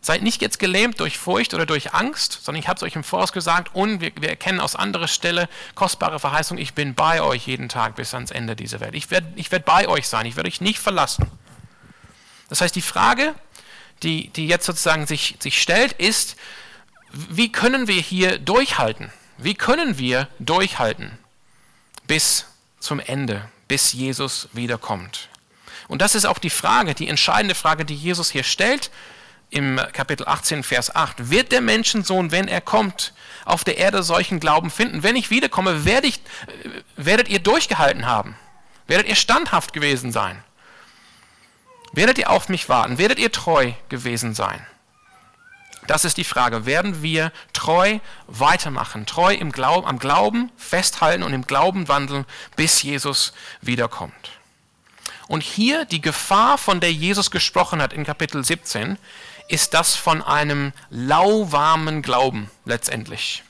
Seid 0.00 0.22
nicht 0.22 0.40
jetzt 0.40 0.58
gelähmt 0.58 1.00
durch 1.00 1.18
Furcht 1.18 1.54
oder 1.54 1.66
durch 1.66 1.92
Angst, 1.92 2.40
sondern 2.42 2.62
ich 2.62 2.68
habe 2.68 2.76
es 2.76 2.82
euch 2.82 2.94
im 2.94 3.04
Voraus 3.04 3.32
gesagt 3.32 3.74
und 3.74 4.00
wir, 4.00 4.12
wir 4.20 4.28
erkennen 4.28 4.60
aus 4.60 4.76
anderer 4.76 5.08
Stelle 5.08 5.48
kostbare 5.74 6.20
Verheißung, 6.20 6.56
ich 6.56 6.74
bin 6.74 6.94
bei 6.94 7.20
euch 7.20 7.46
jeden 7.46 7.68
Tag 7.68 7.96
bis 7.96 8.14
ans 8.14 8.30
Ende 8.30 8.54
dieser 8.54 8.80
Welt. 8.80 8.94
Ich 8.94 9.10
werde 9.10 9.32
ich 9.34 9.50
werd 9.50 9.64
bei 9.64 9.88
euch 9.88 10.08
sein, 10.08 10.26
ich 10.26 10.36
werde 10.36 10.48
euch 10.48 10.60
nicht 10.60 10.78
verlassen. 10.78 11.26
Das 12.48 12.60
heißt, 12.60 12.76
die 12.76 12.82
Frage, 12.82 13.34
die, 14.02 14.28
die 14.28 14.46
jetzt 14.46 14.66
sozusagen 14.66 15.06
sich, 15.06 15.36
sich 15.40 15.60
stellt, 15.60 15.92
ist, 15.92 16.36
wie 17.12 17.50
können 17.50 17.88
wir 17.88 18.00
hier 18.00 18.38
durchhalten? 18.38 19.10
Wie 19.36 19.54
können 19.54 19.98
wir 19.98 20.28
durchhalten 20.38 21.18
bis 22.06 22.46
zum 22.80 23.00
Ende, 23.00 23.48
bis 23.66 23.92
Jesus 23.92 24.48
wiederkommt? 24.52 25.28
Und 25.88 26.02
das 26.02 26.14
ist 26.14 26.26
auch 26.26 26.38
die 26.38 26.50
Frage, 26.50 26.94
die 26.94 27.08
entscheidende 27.08 27.54
Frage, 27.54 27.84
die 27.84 27.94
Jesus 27.94 28.30
hier 28.30 28.44
stellt 28.44 28.90
im 29.50 29.80
Kapitel 29.92 30.26
18, 30.26 30.62
Vers 30.62 30.94
8. 30.94 31.30
Wird 31.30 31.52
der 31.52 31.60
Menschensohn, 31.60 32.30
wenn 32.30 32.48
er 32.48 32.60
kommt, 32.60 33.12
auf 33.44 33.64
der 33.64 33.78
Erde 33.78 34.02
solchen 34.02 34.40
Glauben 34.40 34.70
finden? 34.70 35.02
Wenn 35.02 35.16
ich 35.16 35.30
wiederkomme, 35.30 35.84
werde 35.84 36.06
ich, 36.06 36.20
werdet 36.96 37.28
ihr 37.28 37.38
durchgehalten 37.38 38.06
haben? 38.06 38.36
Werdet 38.86 39.08
ihr 39.08 39.16
standhaft 39.16 39.72
gewesen 39.72 40.12
sein? 40.12 40.42
Werdet 41.92 42.18
ihr 42.18 42.30
auf 42.30 42.48
mich 42.48 42.68
warten? 42.68 42.98
Werdet 42.98 43.18
ihr 43.18 43.32
treu 43.32 43.72
gewesen 43.88 44.34
sein? 44.34 44.66
Das 45.86 46.04
ist 46.04 46.18
die 46.18 46.24
Frage. 46.24 46.66
Werden 46.66 47.02
wir 47.02 47.32
treu 47.54 47.98
weitermachen, 48.26 49.06
treu 49.06 49.32
im 49.32 49.52
Glauben, 49.52 49.86
am 49.86 49.98
Glauben 49.98 50.52
festhalten 50.58 51.22
und 51.22 51.32
im 51.32 51.46
Glauben 51.46 51.88
wandeln, 51.88 52.26
bis 52.56 52.82
Jesus 52.82 53.32
wiederkommt? 53.62 54.38
Und 55.28 55.42
hier 55.42 55.84
die 55.86 56.00
Gefahr, 56.00 56.58
von 56.58 56.80
der 56.80 56.92
Jesus 56.92 57.30
gesprochen 57.30 57.80
hat 57.80 57.92
in 57.92 58.04
Kapitel 58.04 58.44
17, 58.44 58.98
ist 59.48 59.74
das 59.74 59.94
von 59.96 60.22
einem 60.22 60.72
lauwarmen 60.90 62.02
Glauben 62.02 62.50
letztendlich. 62.64 63.42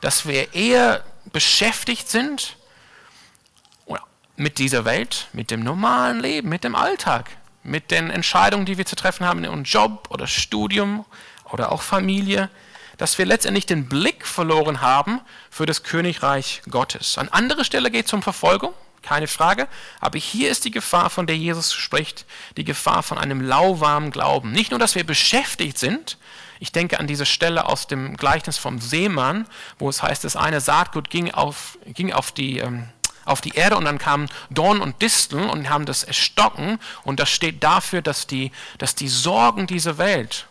Dass 0.00 0.26
wir 0.26 0.54
eher 0.54 1.04
beschäftigt 1.32 2.08
sind 2.08 2.56
mit 4.36 4.58
dieser 4.58 4.84
Welt, 4.84 5.28
mit 5.32 5.50
dem 5.50 5.62
normalen 5.62 6.20
Leben, 6.20 6.48
mit 6.48 6.64
dem 6.64 6.74
Alltag, 6.74 7.30
mit 7.62 7.90
den 7.90 8.10
Entscheidungen, 8.10 8.64
die 8.64 8.78
wir 8.78 8.86
zu 8.86 8.96
treffen 8.96 9.26
haben 9.26 9.44
in 9.44 9.50
unserem 9.50 9.64
Job 9.64 10.08
oder 10.10 10.26
Studium 10.26 11.04
oder 11.44 11.72
auch 11.72 11.82
Familie, 11.82 12.48
dass 12.96 13.18
wir 13.18 13.26
letztendlich 13.26 13.66
den 13.66 13.88
Blick 13.88 14.26
verloren 14.26 14.80
haben 14.80 15.20
für 15.50 15.66
das 15.66 15.82
Königreich 15.82 16.62
Gottes. 16.70 17.18
An 17.18 17.28
anderer 17.28 17.64
Stelle 17.64 17.90
geht 17.90 18.06
es 18.06 18.12
um 18.12 18.22
Verfolgung, 18.22 18.72
keine 19.02 19.26
Frage, 19.26 19.68
aber 20.00 20.18
hier 20.18 20.50
ist 20.50 20.64
die 20.64 20.70
Gefahr, 20.70 21.10
von 21.10 21.26
der 21.26 21.36
Jesus 21.36 21.72
spricht, 21.72 22.26
die 22.56 22.64
Gefahr 22.64 23.02
von 23.02 23.18
einem 23.18 23.40
lauwarmen 23.40 24.10
Glauben. 24.10 24.52
Nicht 24.52 24.70
nur, 24.70 24.80
dass 24.80 24.94
wir 24.94 25.04
beschäftigt 25.04 25.78
sind, 25.78 26.18
ich 26.58 26.72
denke 26.72 27.00
an 27.00 27.06
diese 27.06 27.24
Stelle 27.24 27.66
aus 27.66 27.86
dem 27.86 28.16
Gleichnis 28.16 28.58
vom 28.58 28.78
Seemann, 28.80 29.46
wo 29.78 29.88
es 29.88 30.02
heißt, 30.02 30.24
das 30.24 30.36
eine 30.36 30.60
Saatgut 30.60 31.08
ging 31.10 31.30
auf, 31.30 31.78
ging 31.86 32.12
auf 32.12 32.32
die... 32.32 32.58
Ähm, 32.58 32.88
auf 33.26 33.42
die 33.42 33.54
Erde 33.54 33.76
und 33.76 33.84
dann 33.84 33.98
kamen 33.98 34.28
Dorn 34.48 34.80
und 34.80 35.02
Disteln 35.02 35.48
und 35.48 35.68
haben 35.68 35.86
das 35.86 36.02
erstocken 36.02 36.80
und 37.04 37.20
das 37.20 37.30
steht 37.30 37.62
dafür, 37.62 38.02
dass 38.02 38.26
die, 38.26 38.50
dass 38.78 38.94
die 38.94 39.08
Sorgen 39.08 39.66
dieser 39.66 39.98
Welt 39.98 40.48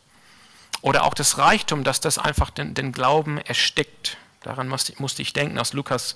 oder 0.82 1.04
auch 1.04 1.14
das 1.14 1.38
Reichtum, 1.38 1.84
dass 1.84 2.00
das 2.00 2.18
einfach 2.18 2.52
den, 2.52 2.74
den 2.74 2.92
Glauben 2.92 3.38
erstickt. 3.38 4.18
Daran 4.42 4.70
musste, 4.70 5.22
ich 5.22 5.34
denken 5.34 5.60
aus 5.60 5.74
Lukas 5.74 6.16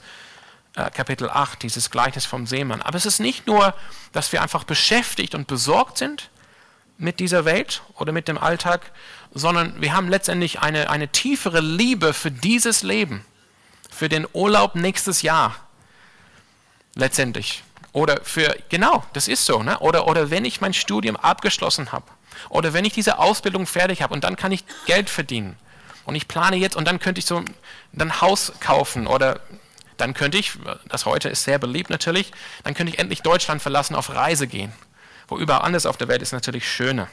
Kapitel 0.76 1.30
8, 1.30 1.62
dieses 1.62 1.92
Gleichnis 1.92 2.26
vom 2.26 2.48
Seemann. 2.48 2.82
Aber 2.82 2.98
es 2.98 3.06
ist 3.06 3.20
nicht 3.20 3.46
nur, 3.46 3.76
dass 4.12 4.32
wir 4.32 4.42
einfach 4.42 4.64
beschäftigt 4.64 5.36
und 5.36 5.48
besorgt 5.48 5.98
sind 6.00 6.30
mit 6.98 7.20
dieser 7.20 7.46
Welt 7.46 7.84
oder 7.96 8.12
mit 8.12 8.28
dem 8.28 8.38
Alltag, 8.38 8.92
sondern 9.34 9.82
wir 9.82 9.94
haben 9.94 10.08
letztendlich 10.08 10.62
eine, 10.62 10.90
eine 10.90 11.10
tiefere 11.10 11.60
Liebe 11.60 12.14
für 12.14 12.32
dieses 12.32 12.82
Leben, 12.82 13.26
für 13.92 14.10
den 14.10 14.28
Urlaub 14.34 14.76
nächstes 14.76 15.22
Jahr, 15.22 15.56
letztendlich. 16.96 17.64
Oder 17.92 18.22
für, 18.24 18.56
genau, 18.70 19.04
das 19.14 19.28
ist 19.28 19.46
so. 19.46 19.62
Ne? 19.62 19.78
Oder, 19.80 20.08
oder 20.08 20.32
wenn 20.32 20.46
ich 20.46 20.62
mein 20.62 20.74
Studium 20.74 21.16
abgeschlossen 21.16 21.92
habe. 21.92 22.06
Oder 22.50 22.74
wenn 22.74 22.86
ich 22.86 22.94
diese 22.94 23.20
Ausbildung 23.20 23.68
fertig 23.68 24.02
habe 24.02 24.14
und 24.14 24.24
dann 24.24 24.36
kann 24.36 24.52
ich 24.52 24.66
Geld 24.88 25.12
verdienen. 25.12 25.56
Und 26.06 26.16
ich 26.16 26.28
plane 26.28 26.56
jetzt 26.56 26.76
und 26.76 26.88
dann 26.88 27.00
könnte 27.00 27.20
ich 27.20 27.26
so 27.26 27.44
ein 27.98 28.22
Haus 28.22 28.54
kaufen 28.60 29.08
oder 29.08 29.40
dann 29.98 30.14
könnte 30.14 30.38
ich, 30.38 30.54
das 30.88 31.06
heute 31.06 31.30
ist 31.30 31.44
sehr 31.44 31.60
beliebt 31.60 31.90
natürlich, 31.90 32.32
dann 32.64 32.74
könnte 32.74 32.94
ich 32.94 33.00
endlich 33.00 33.22
Deutschland 33.22 33.62
verlassen, 33.62 33.96
auf 33.96 34.14
Reise 34.14 34.48
gehen. 34.48 34.74
Wo 35.28 35.38
überall 35.38 35.62
anders 35.62 35.86
auf 35.86 35.98
der 35.98 36.08
Welt 36.08 36.22
ist 36.22 36.34
natürlich 36.34 36.70
schöner. 36.70 37.08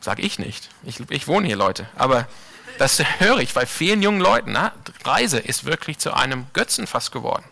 Sag 0.00 0.18
ich 0.18 0.38
nicht. 0.38 0.70
Ich, 0.82 0.98
ich 1.10 1.28
wohne 1.28 1.46
hier, 1.46 1.56
Leute. 1.56 1.86
Aber 1.96 2.26
das 2.78 3.02
höre 3.18 3.38
ich 3.38 3.52
bei 3.52 3.66
vielen 3.66 4.02
jungen 4.02 4.20
Leuten. 4.20 4.52
Na? 4.52 4.72
Reise 5.04 5.38
ist 5.38 5.64
wirklich 5.64 5.98
zu 5.98 6.14
einem 6.14 6.46
Götzenfass 6.52 7.10
geworden. 7.10 7.44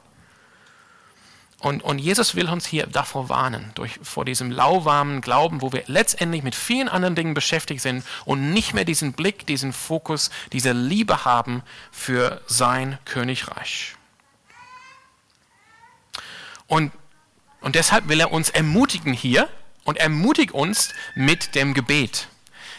Und, 1.60 1.82
und 1.82 1.98
Jesus 1.98 2.36
will 2.36 2.48
uns 2.48 2.66
hier 2.66 2.86
davor 2.86 3.28
warnen, 3.28 3.72
durch, 3.74 3.98
vor 4.00 4.24
diesem 4.24 4.52
lauwarmen 4.52 5.20
Glauben, 5.20 5.60
wo 5.60 5.72
wir 5.72 5.82
letztendlich 5.86 6.44
mit 6.44 6.54
vielen 6.54 6.88
anderen 6.88 7.16
Dingen 7.16 7.34
beschäftigt 7.34 7.82
sind 7.82 8.04
und 8.24 8.52
nicht 8.52 8.74
mehr 8.74 8.84
diesen 8.84 9.12
Blick, 9.12 9.44
diesen 9.44 9.72
Fokus, 9.72 10.30
diese 10.52 10.70
Liebe 10.70 11.24
haben 11.24 11.62
für 11.90 12.40
sein 12.46 12.98
Königreich. 13.04 13.96
Und, 16.68 16.92
und 17.60 17.74
deshalb 17.74 18.08
will 18.08 18.20
er 18.20 18.30
uns 18.30 18.50
ermutigen 18.50 19.12
hier 19.12 19.48
und 19.82 19.96
ermutigt 19.96 20.52
uns 20.52 20.90
mit 21.16 21.56
dem 21.56 21.74
Gebet. 21.74 22.28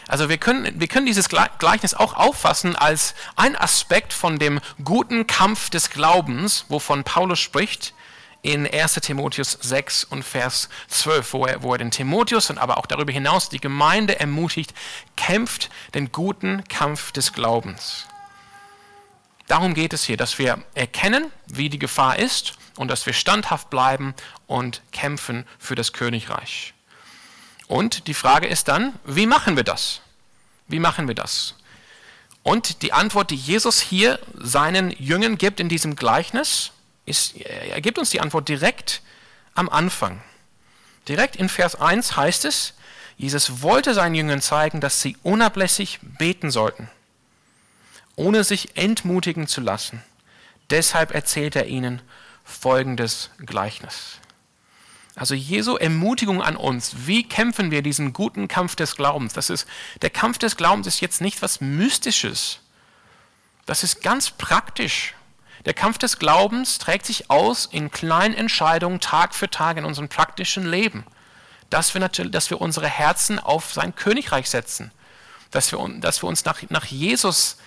Also 0.08 0.30
wir 0.30 0.38
können, 0.38 0.80
wir 0.80 0.88
können 0.88 1.06
dieses 1.06 1.28
Gleichnis 1.28 1.92
auch 1.92 2.14
auffassen 2.14 2.76
als 2.76 3.14
ein 3.36 3.56
Aspekt 3.56 4.14
von 4.14 4.38
dem 4.38 4.60
guten 4.82 5.26
Kampf 5.26 5.68
des 5.68 5.90
Glaubens, 5.90 6.64
wovon 6.68 7.04
Paulus 7.04 7.40
spricht, 7.40 7.94
in 8.42 8.66
1 8.66 8.94
Timotheus 8.94 9.58
6 9.60 10.04
und 10.04 10.22
Vers 10.22 10.68
12, 10.88 11.32
wo 11.32 11.46
er, 11.46 11.62
wo 11.62 11.72
er 11.72 11.78
den 11.78 11.90
Timotheus 11.90 12.50
und 12.50 12.58
aber 12.58 12.78
auch 12.78 12.86
darüber 12.86 13.12
hinaus 13.12 13.48
die 13.48 13.60
Gemeinde 13.60 14.18
ermutigt, 14.18 14.74
kämpft 15.16 15.70
den 15.94 16.10
guten 16.12 16.64
Kampf 16.68 17.12
des 17.12 17.32
Glaubens. 17.32 18.06
Darum 19.46 19.74
geht 19.74 19.92
es 19.92 20.04
hier, 20.04 20.16
dass 20.16 20.38
wir 20.38 20.62
erkennen, 20.74 21.30
wie 21.46 21.68
die 21.68 21.78
Gefahr 21.78 22.18
ist 22.18 22.54
und 22.76 22.88
dass 22.88 23.04
wir 23.04 23.12
standhaft 23.12 23.68
bleiben 23.68 24.14
und 24.46 24.80
kämpfen 24.92 25.44
für 25.58 25.74
das 25.74 25.92
Königreich. 25.92 26.72
Und 27.66 28.06
die 28.06 28.14
Frage 28.14 28.46
ist 28.46 28.68
dann, 28.68 28.94
wie 29.04 29.26
machen 29.26 29.56
wir 29.56 29.64
das? 29.64 30.00
Wie 30.66 30.78
machen 30.78 31.08
wir 31.08 31.14
das? 31.14 31.56
Und 32.42 32.82
die 32.82 32.92
Antwort, 32.92 33.30
die 33.30 33.36
Jesus 33.36 33.80
hier 33.80 34.18
seinen 34.34 34.92
Jüngern 34.92 35.36
gibt 35.36 35.60
in 35.60 35.68
diesem 35.68 35.94
Gleichnis, 35.94 36.72
ist, 37.06 37.36
er 37.36 37.80
gibt 37.80 37.98
uns 37.98 38.10
die 38.10 38.20
Antwort 38.20 38.48
direkt 38.48 39.02
am 39.54 39.68
Anfang. 39.68 40.22
Direkt 41.08 41.36
in 41.36 41.48
Vers 41.48 41.74
1 41.74 42.16
heißt 42.16 42.44
es, 42.44 42.74
Jesus 43.16 43.62
wollte 43.62 43.94
seinen 43.94 44.14
Jüngern 44.14 44.40
zeigen, 44.40 44.80
dass 44.80 45.02
sie 45.02 45.16
unablässig 45.22 45.98
beten 46.02 46.50
sollten, 46.50 46.88
ohne 48.16 48.44
sich 48.44 48.76
entmutigen 48.76 49.46
zu 49.46 49.60
lassen. 49.60 50.02
Deshalb 50.70 51.10
erzählt 51.12 51.56
er 51.56 51.66
ihnen 51.66 52.00
folgendes 52.44 53.30
Gleichnis. 53.44 54.20
Also 55.16 55.34
Jesu 55.34 55.76
Ermutigung 55.76 56.42
an 56.42 56.56
uns, 56.56 57.06
wie 57.06 57.28
kämpfen 57.28 57.70
wir 57.70 57.82
diesen 57.82 58.12
guten 58.12 58.48
Kampf 58.48 58.76
des 58.76 58.96
Glaubens? 58.96 59.34
Das 59.34 59.50
ist, 59.50 59.66
der 60.00 60.10
Kampf 60.10 60.38
des 60.38 60.56
Glaubens 60.56 60.86
ist 60.86 61.00
jetzt 61.00 61.20
nicht 61.20 61.42
was 61.42 61.60
Mystisches. 61.60 62.60
Das 63.66 63.84
ist 63.84 64.02
ganz 64.02 64.30
praktisch. 64.30 65.14
Der 65.66 65.74
Kampf 65.74 65.98
des 65.98 66.18
Glaubens 66.18 66.78
trägt 66.78 67.06
sich 67.06 67.30
aus 67.30 67.66
in 67.66 67.90
kleinen 67.90 68.34
Entscheidungen 68.34 69.00
Tag 69.00 69.34
für 69.34 69.50
Tag 69.50 69.76
in 69.76 69.84
unserem 69.84 70.08
praktischen 70.08 70.66
Leben. 70.66 71.04
Dass 71.68 71.94
wir, 71.94 72.00
natürlich, 72.00 72.32
dass 72.32 72.50
wir 72.50 72.60
unsere 72.60 72.88
Herzen 72.88 73.38
auf 73.38 73.72
sein 73.72 73.94
Königreich 73.94 74.48
setzen. 74.48 74.90
Dass 75.50 75.70
wir, 75.70 75.86
dass 76.00 76.22
wir 76.22 76.28
uns 76.28 76.44
nach, 76.44 76.62
nach 76.68 76.86
Jesus, 76.86 77.58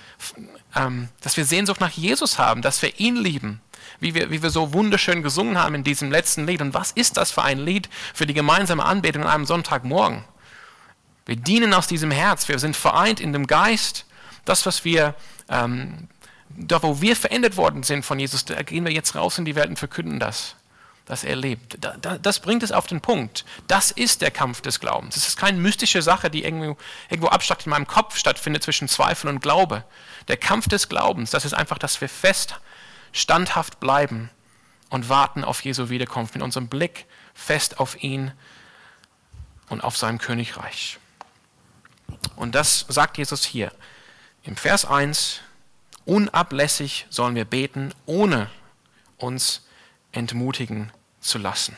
ähm, 0.76 1.10
dass 1.22 1.38
wir 1.38 1.46
Sehnsucht 1.46 1.80
nach 1.80 1.92
Jesus 1.92 2.40
haben, 2.40 2.62
dass 2.62 2.82
wir 2.82 3.00
ihn 3.00 3.16
lieben. 3.16 3.62
Wie 4.00 4.14
wir, 4.14 4.32
wie 4.32 4.42
wir 4.42 4.50
so 4.50 4.74
wunderschön 4.74 5.24
gesungen 5.24 5.58
haben 5.58 5.76
in 5.76 5.84
diesem 5.84 6.12
letzten 6.12 6.48
Lied. 6.48 6.62
Und 6.62 6.74
was 6.74 6.92
ist 6.92 7.18
das 7.18 7.32
für 7.32 7.44
ein 7.44 7.60
Lied 7.60 7.90
für 8.14 8.26
die 8.26 8.34
gemeinsame 8.34 8.84
Anbetung 8.84 9.24
an 9.24 9.30
einem 9.30 9.46
Sonntagmorgen? 9.46 10.26
Wir 11.26 11.36
dienen 11.36 11.74
aus 11.74 11.88
diesem 11.88 12.12
Herz, 12.12 12.48
wir 12.50 12.60
sind 12.60 12.76
vereint 12.76 13.20
in 13.20 13.32
dem 13.32 13.48
Geist. 13.48 14.06
Das, 14.46 14.66
was 14.66 14.84
wir 14.84 15.16
ähm, 15.50 16.10
da 16.56 16.82
wo 16.84 17.02
wir 17.02 17.16
verändert 17.16 17.58
worden 17.58 17.84
sind 17.84 18.06
von 18.06 18.20
Jesus, 18.20 18.46
da 18.46 18.62
gehen 18.62 18.86
wir 18.86 18.92
jetzt 18.92 19.16
raus 19.16 19.38
in 19.38 19.46
die 19.46 19.56
Welt 19.56 19.70
und 19.70 19.80
verkünden 19.80 20.20
das, 20.20 20.56
dass 21.06 21.24
er 21.24 21.36
lebt. 21.36 21.78
Da, 21.84 21.96
da, 22.00 22.18
das 22.18 22.40
bringt 22.40 22.64
es 22.64 22.72
auf 22.72 22.88
den 22.88 23.02
Punkt. 23.02 23.46
Das 23.68 23.92
ist 23.92 24.22
der 24.22 24.32
Kampf 24.32 24.62
des 24.62 24.80
Glaubens. 24.80 25.18
Es 25.18 25.28
ist 25.28 25.38
keine 25.38 25.58
mystische 25.58 26.02
Sache, 26.02 26.30
die 26.30 26.44
irgendwo, 26.44 26.78
irgendwo 27.10 27.30
abstrakt 27.30 27.66
in 27.66 27.72
meinem 27.72 27.88
Kopf 27.88 28.18
stattfindet 28.18 28.64
zwischen 28.64 28.88
Zweifel 28.88 29.30
und 29.30 29.42
Glaube. 29.42 29.84
Der 30.28 30.38
Kampf 30.38 30.68
des 30.68 30.90
Glaubens, 30.90 31.32
das 31.32 31.46
ist 31.46 31.54
einfach, 31.54 31.78
dass 31.78 32.00
wir 32.02 32.10
fest, 32.10 32.56
standhaft 33.12 33.80
bleiben 33.80 34.30
und 34.90 35.10
warten 35.10 35.44
auf 35.44 35.64
Jesu 35.64 35.90
Wiederkunft 35.90 36.36
mit 36.36 36.44
unserem 36.44 36.68
Blick 36.68 37.06
fest 37.34 37.80
auf 37.80 38.02
ihn 38.04 38.32
und 39.70 39.84
auf 39.84 39.98
sein 39.98 40.20
Königreich. 40.20 41.00
Und 42.36 42.54
das 42.56 42.86
sagt 42.90 43.18
Jesus 43.18 43.44
hier. 43.44 43.72
Im 44.44 44.56
Vers 44.56 44.86
1, 44.86 45.40
unablässig 46.06 47.06
sollen 47.10 47.36
wir 47.36 47.46
beten, 47.46 47.94
ohne 48.06 48.50
uns 49.18 49.66
entmutigen 50.12 50.92
zu 51.22 51.38
lassen. 51.38 51.78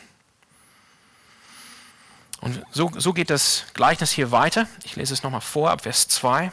Und 2.41 2.63
so, 2.71 2.91
so 2.95 3.13
geht 3.13 3.29
das 3.29 3.65
Gleichnis 3.73 4.11
hier 4.11 4.31
weiter. 4.31 4.67
Ich 4.83 4.95
lese 4.95 5.13
es 5.13 5.23
nochmal 5.23 5.41
vor, 5.41 5.71
ab 5.71 5.81
Vers 5.81 6.07
2. 6.07 6.51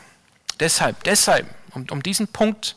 Deshalb, 0.60 1.02
deshalb, 1.04 1.46
um, 1.74 1.86
um 1.90 2.02
diesen 2.02 2.28
Punkt 2.28 2.76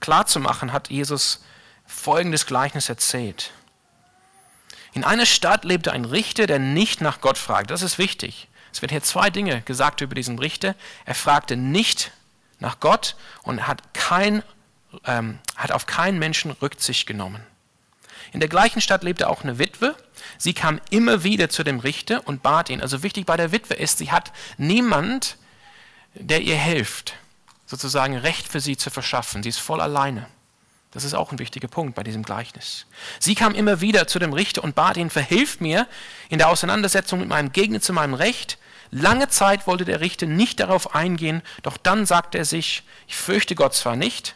klar 0.00 0.26
zu 0.26 0.40
machen, 0.40 0.72
hat 0.72 0.90
Jesus 0.90 1.44
folgendes 1.86 2.46
Gleichnis 2.46 2.88
erzählt. 2.88 3.52
In 4.92 5.04
einer 5.04 5.26
Stadt 5.26 5.64
lebte 5.64 5.92
ein 5.92 6.04
Richter, 6.04 6.46
der 6.46 6.58
nicht 6.58 7.00
nach 7.00 7.20
Gott 7.20 7.38
fragt. 7.38 7.70
Das 7.70 7.82
ist 7.82 7.98
wichtig. 7.98 8.48
Es 8.72 8.82
werden 8.82 8.90
hier 8.90 9.02
zwei 9.02 9.30
Dinge 9.30 9.62
gesagt 9.62 10.00
über 10.00 10.14
diesen 10.14 10.38
Richter. 10.38 10.74
Er 11.04 11.14
fragte 11.14 11.56
nicht 11.56 12.12
nach 12.60 12.80
Gott 12.80 13.16
und 13.42 13.66
hat, 13.66 13.94
kein, 13.94 14.42
ähm, 15.04 15.38
hat 15.56 15.72
auf 15.72 15.86
keinen 15.86 16.18
Menschen 16.18 16.50
Rücksicht 16.50 17.06
genommen. 17.06 17.42
In 18.32 18.40
der 18.40 18.48
gleichen 18.48 18.80
Stadt 18.80 19.02
lebte 19.02 19.28
auch 19.28 19.42
eine 19.42 19.58
Witwe. 19.58 19.94
Sie 20.36 20.52
kam 20.52 20.80
immer 20.90 21.24
wieder 21.24 21.48
zu 21.48 21.64
dem 21.64 21.80
Richter 21.80 22.26
und 22.26 22.42
bat 22.42 22.70
ihn. 22.70 22.82
Also 22.82 23.02
wichtig 23.02 23.26
bei 23.26 23.36
der 23.36 23.52
Witwe 23.52 23.74
ist, 23.74 23.98
sie 23.98 24.10
hat 24.10 24.32
niemand, 24.58 25.36
der 26.14 26.42
ihr 26.42 26.56
hilft, 26.56 27.14
sozusagen 27.66 28.16
Recht 28.16 28.48
für 28.48 28.60
sie 28.60 28.76
zu 28.76 28.90
verschaffen. 28.90 29.42
Sie 29.42 29.48
ist 29.48 29.58
voll 29.58 29.80
alleine. 29.80 30.26
Das 30.90 31.04
ist 31.04 31.14
auch 31.14 31.32
ein 31.32 31.38
wichtiger 31.38 31.68
Punkt 31.68 31.94
bei 31.94 32.02
diesem 32.02 32.22
Gleichnis. 32.22 32.86
Sie 33.18 33.34
kam 33.34 33.54
immer 33.54 33.80
wieder 33.80 34.06
zu 34.06 34.18
dem 34.18 34.32
Richter 34.32 34.64
und 34.64 34.74
bat 34.74 34.96
ihn, 34.96 35.10
verhilf 35.10 35.60
mir 35.60 35.86
in 36.30 36.38
der 36.38 36.48
Auseinandersetzung 36.48 37.20
mit 37.20 37.28
meinem 37.28 37.52
Gegner 37.52 37.80
zu 37.80 37.92
meinem 37.92 38.14
Recht. 38.14 38.58
Lange 38.90 39.28
Zeit 39.28 39.66
wollte 39.66 39.84
der 39.84 40.00
Richter 40.00 40.26
nicht 40.26 40.60
darauf 40.60 40.94
eingehen, 40.94 41.42
doch 41.62 41.76
dann 41.76 42.06
sagte 42.06 42.38
er 42.38 42.44
sich, 42.44 42.82
ich 43.06 43.16
fürchte 43.16 43.54
Gott 43.54 43.74
zwar 43.74 43.96
nicht, 43.96 44.34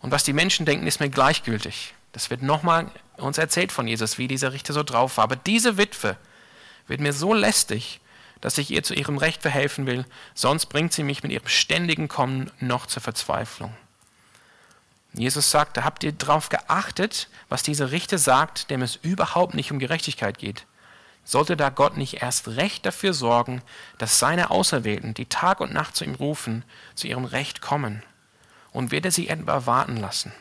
und 0.00 0.10
was 0.10 0.24
die 0.24 0.32
Menschen 0.32 0.66
denken, 0.66 0.86
ist 0.86 1.00
mir 1.00 1.10
gleichgültig. 1.10 1.94
Das 2.12 2.28
wird 2.28 2.42
nochmal 2.42 2.90
uns 3.16 3.38
erzählt 3.38 3.72
von 3.72 3.86
Jesus, 3.86 4.18
wie 4.18 4.28
dieser 4.28 4.52
Richter 4.52 4.72
so 4.72 4.82
drauf 4.82 5.16
war. 5.16 5.24
Aber 5.24 5.36
diese 5.36 5.76
Witwe 5.78 6.16
wird 6.88 7.00
mir 7.00 7.12
so 7.12 7.32
lästig, 7.32 8.00
dass 8.40 8.58
ich 8.58 8.70
ihr 8.70 8.82
zu 8.82 8.94
ihrem 8.94 9.16
Recht 9.16 9.42
verhelfen 9.42 9.86
will, 9.86 10.04
sonst 10.34 10.66
bringt 10.66 10.92
sie 10.92 11.04
mich 11.04 11.22
mit 11.22 11.30
ihrem 11.30 11.46
ständigen 11.46 12.08
Kommen 12.08 12.50
noch 12.58 12.86
zur 12.86 13.00
Verzweiflung. 13.00 13.72
Jesus 15.14 15.50
sagte, 15.50 15.84
habt 15.84 16.02
ihr 16.04 16.12
darauf 16.12 16.48
geachtet, 16.48 17.28
was 17.48 17.62
dieser 17.62 17.92
Richter 17.92 18.18
sagt, 18.18 18.70
dem 18.70 18.82
es 18.82 18.96
überhaupt 18.96 19.54
nicht 19.54 19.70
um 19.70 19.78
Gerechtigkeit 19.78 20.38
geht? 20.38 20.66
Sollte 21.24 21.56
da 21.56 21.70
Gott 21.70 21.96
nicht 21.96 22.22
erst 22.22 22.48
recht 22.48 22.84
dafür 22.84 23.14
sorgen, 23.14 23.62
dass 23.98 24.18
seine 24.18 24.50
Auserwählten, 24.50 25.14
die 25.14 25.26
Tag 25.26 25.60
und 25.60 25.72
Nacht 25.72 25.94
zu 25.94 26.04
ihm 26.04 26.14
rufen, 26.14 26.64
zu 26.94 27.06
ihrem 27.06 27.24
Recht 27.24 27.60
kommen? 27.60 28.02
Und 28.72 28.90
wird 28.90 29.04
er 29.04 29.12
sie 29.12 29.28
etwa 29.28 29.66
warten 29.66 29.96
lassen? 29.96 30.32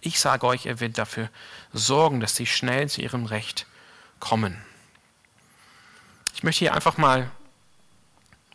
Ich 0.00 0.20
sage 0.20 0.46
euch, 0.46 0.66
er 0.66 0.80
wird 0.80 0.96
dafür 0.98 1.28
sorgen, 1.72 2.20
dass 2.20 2.36
sie 2.36 2.46
schnell 2.46 2.88
zu 2.88 3.02
ihrem 3.02 3.26
Recht 3.26 3.66
kommen. 4.18 4.56
Ich 6.34 6.42
möchte 6.42 6.60
hier 6.60 6.74
einfach 6.74 6.96
mal 6.96 7.30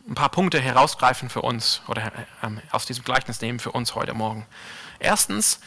ein 0.08 0.14
paar 0.14 0.30
Punkte 0.30 0.60
herausgreifen 0.60 1.28
für 1.28 1.42
uns 1.42 1.82
oder 1.88 2.06
äh, 2.06 2.48
aus 2.70 2.86
diesem 2.86 3.04
Gleichnis 3.04 3.40
nehmen 3.40 3.60
für 3.60 3.72
uns 3.72 3.94
heute 3.94 4.14
Morgen. 4.14 4.46
Erstens, 4.98 5.60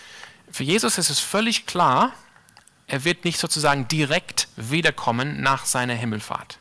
für 0.51 0.63
Jesus 0.63 0.97
ist 0.97 1.09
es 1.09 1.19
völlig 1.19 1.65
klar, 1.65 2.13
er 2.89 3.05
wird 3.05 3.25
nicht 3.25 3.39
sozusagen 3.39 3.87
direkt 3.87 4.47
wiederkommen 4.55 5.41
nach 5.41 5.65
seiner 5.65 5.93
Himmelfahrt. 5.93 6.59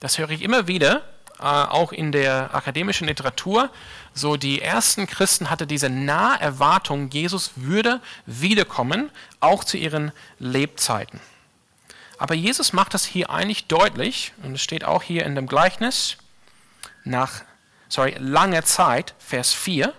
Das 0.00 0.18
höre 0.18 0.30
ich 0.30 0.42
immer 0.42 0.66
wieder, 0.68 1.02
äh, 1.38 1.44
auch 1.44 1.92
in 1.92 2.12
der 2.12 2.54
akademischen 2.54 3.06
Literatur. 3.06 3.70
So 4.14 4.36
die 4.36 4.60
ersten 4.60 5.06
Christen 5.06 5.50
hatten 5.50 5.66
diese 5.66 5.88
nahe 5.88 6.40
Erwartung, 6.40 7.10
Jesus 7.10 7.52
würde 7.56 8.00
wiederkommen, 8.26 9.10
auch 9.40 9.64
zu 9.64 9.76
ihren 9.76 10.12
Lebzeiten. 10.38 11.20
Aber 12.18 12.34
Jesus 12.34 12.72
macht 12.72 12.94
das 12.94 13.04
hier 13.04 13.30
eigentlich 13.30 13.66
deutlich, 13.66 14.32
und 14.42 14.54
es 14.54 14.62
steht 14.62 14.84
auch 14.84 15.02
hier 15.02 15.24
in 15.24 15.34
dem 15.34 15.48
Gleichnis, 15.48 16.18
nach 17.04 17.42
sorry, 17.88 18.14
langer 18.18 18.64
Zeit, 18.64 19.14
Vers 19.18 19.52
4, 19.52 19.92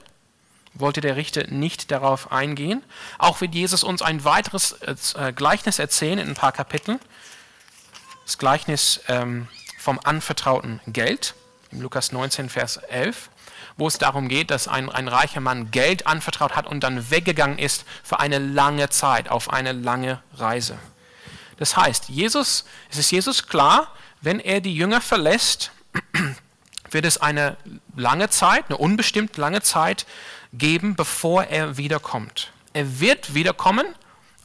wollte 0.73 1.01
der 1.01 1.15
Richter 1.15 1.47
nicht 1.47 1.91
darauf 1.91 2.31
eingehen. 2.31 2.83
Auch 3.17 3.41
wird 3.41 3.53
Jesus 3.53 3.83
uns 3.83 4.01
ein 4.01 4.23
weiteres 4.23 4.73
äh, 4.81 5.33
Gleichnis 5.33 5.79
erzählen 5.79 6.19
in 6.19 6.29
ein 6.29 6.36
paar 6.36 6.51
Kapiteln. 6.51 6.99
Das 8.25 8.38
Gleichnis 8.38 9.01
ähm, 9.07 9.47
vom 9.77 9.99
anvertrauten 10.03 10.79
Geld, 10.88 11.36
in 11.71 11.81
Lukas 11.81 12.12
19, 12.12 12.49
Vers 12.49 12.77
11, 12.77 13.29
wo 13.77 13.88
es 13.88 13.97
darum 13.97 14.27
geht, 14.27 14.51
dass 14.51 14.67
ein, 14.67 14.89
ein 14.89 15.07
reicher 15.07 15.41
Mann 15.41 15.71
Geld 15.71 16.07
anvertraut 16.07 16.55
hat 16.55 16.67
und 16.67 16.81
dann 16.83 17.09
weggegangen 17.12 17.57
ist 17.57 17.86
für 18.03 18.19
eine 18.19 18.39
lange 18.39 18.89
Zeit, 18.89 19.29
auf 19.29 19.51
eine 19.51 19.71
lange 19.71 20.21
Reise. 20.36 20.77
Das 21.57 21.77
heißt, 21.77 22.09
Jesus, 22.09 22.65
es 22.89 22.97
ist 22.97 23.12
Jesus 23.12 23.47
klar, 23.47 23.93
wenn 24.21 24.39
er 24.39 24.62
die 24.62 24.75
Jünger 24.75 25.01
verlässt, 25.01 25.71
wird 26.91 27.05
es 27.05 27.17
eine 27.21 27.57
lange 27.95 28.29
Zeit, 28.29 28.65
eine 28.67 28.77
unbestimmt 28.77 29.38
lange 29.38 29.62
Zeit 29.62 30.05
geben, 30.53 30.95
bevor 30.95 31.45
er 31.45 31.77
wiederkommt. 31.77 32.51
Er 32.73 32.99
wird 32.99 33.33
wiederkommen, 33.33 33.85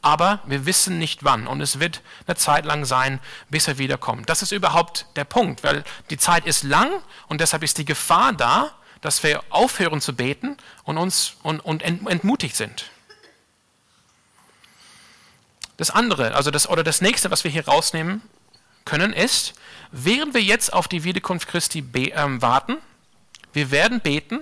aber 0.01 0.39
wir 0.45 0.65
wissen 0.65 0.97
nicht 0.97 1.23
wann. 1.23 1.47
Und 1.47 1.61
es 1.61 1.79
wird 1.79 2.01
eine 2.27 2.35
Zeit 2.35 2.65
lang 2.65 2.85
sein, 2.85 3.19
bis 3.49 3.67
er 3.67 3.77
wiederkommt. 3.77 4.29
Das 4.29 4.41
ist 4.41 4.51
überhaupt 4.51 5.05
der 5.15 5.25
Punkt, 5.25 5.63
weil 5.63 5.83
die 6.09 6.17
Zeit 6.17 6.45
ist 6.45 6.63
lang 6.63 6.91
und 7.27 7.41
deshalb 7.41 7.63
ist 7.63 7.77
die 7.77 7.85
Gefahr 7.85 8.33
da, 8.33 8.71
dass 9.01 9.23
wir 9.23 9.43
aufhören 9.49 10.01
zu 10.01 10.13
beten 10.13 10.57
und 10.83 10.97
uns 10.97 11.35
und, 11.43 11.59
und 11.61 11.81
entmutigt 11.81 12.55
sind. 12.55 12.89
Das 15.77 15.89
andere, 15.89 16.35
also 16.35 16.51
das 16.51 16.67
oder 16.67 16.83
das 16.83 16.99
nächste, 16.99 17.31
was 17.31 17.45
wir 17.45 17.51
hier 17.51 17.65
rausnehmen 17.65 18.21
können, 18.83 19.13
ist, 19.13 19.53
während 19.91 20.33
wir 20.33 20.41
jetzt 20.41 20.73
auf 20.73 20.89
die 20.89 21.05
Wiederkunft 21.05 21.47
Christi 21.47 21.85
ähm, 21.93 22.41
warten, 22.41 22.77
wir 23.53 23.71
werden 23.71 24.01
beten, 24.01 24.41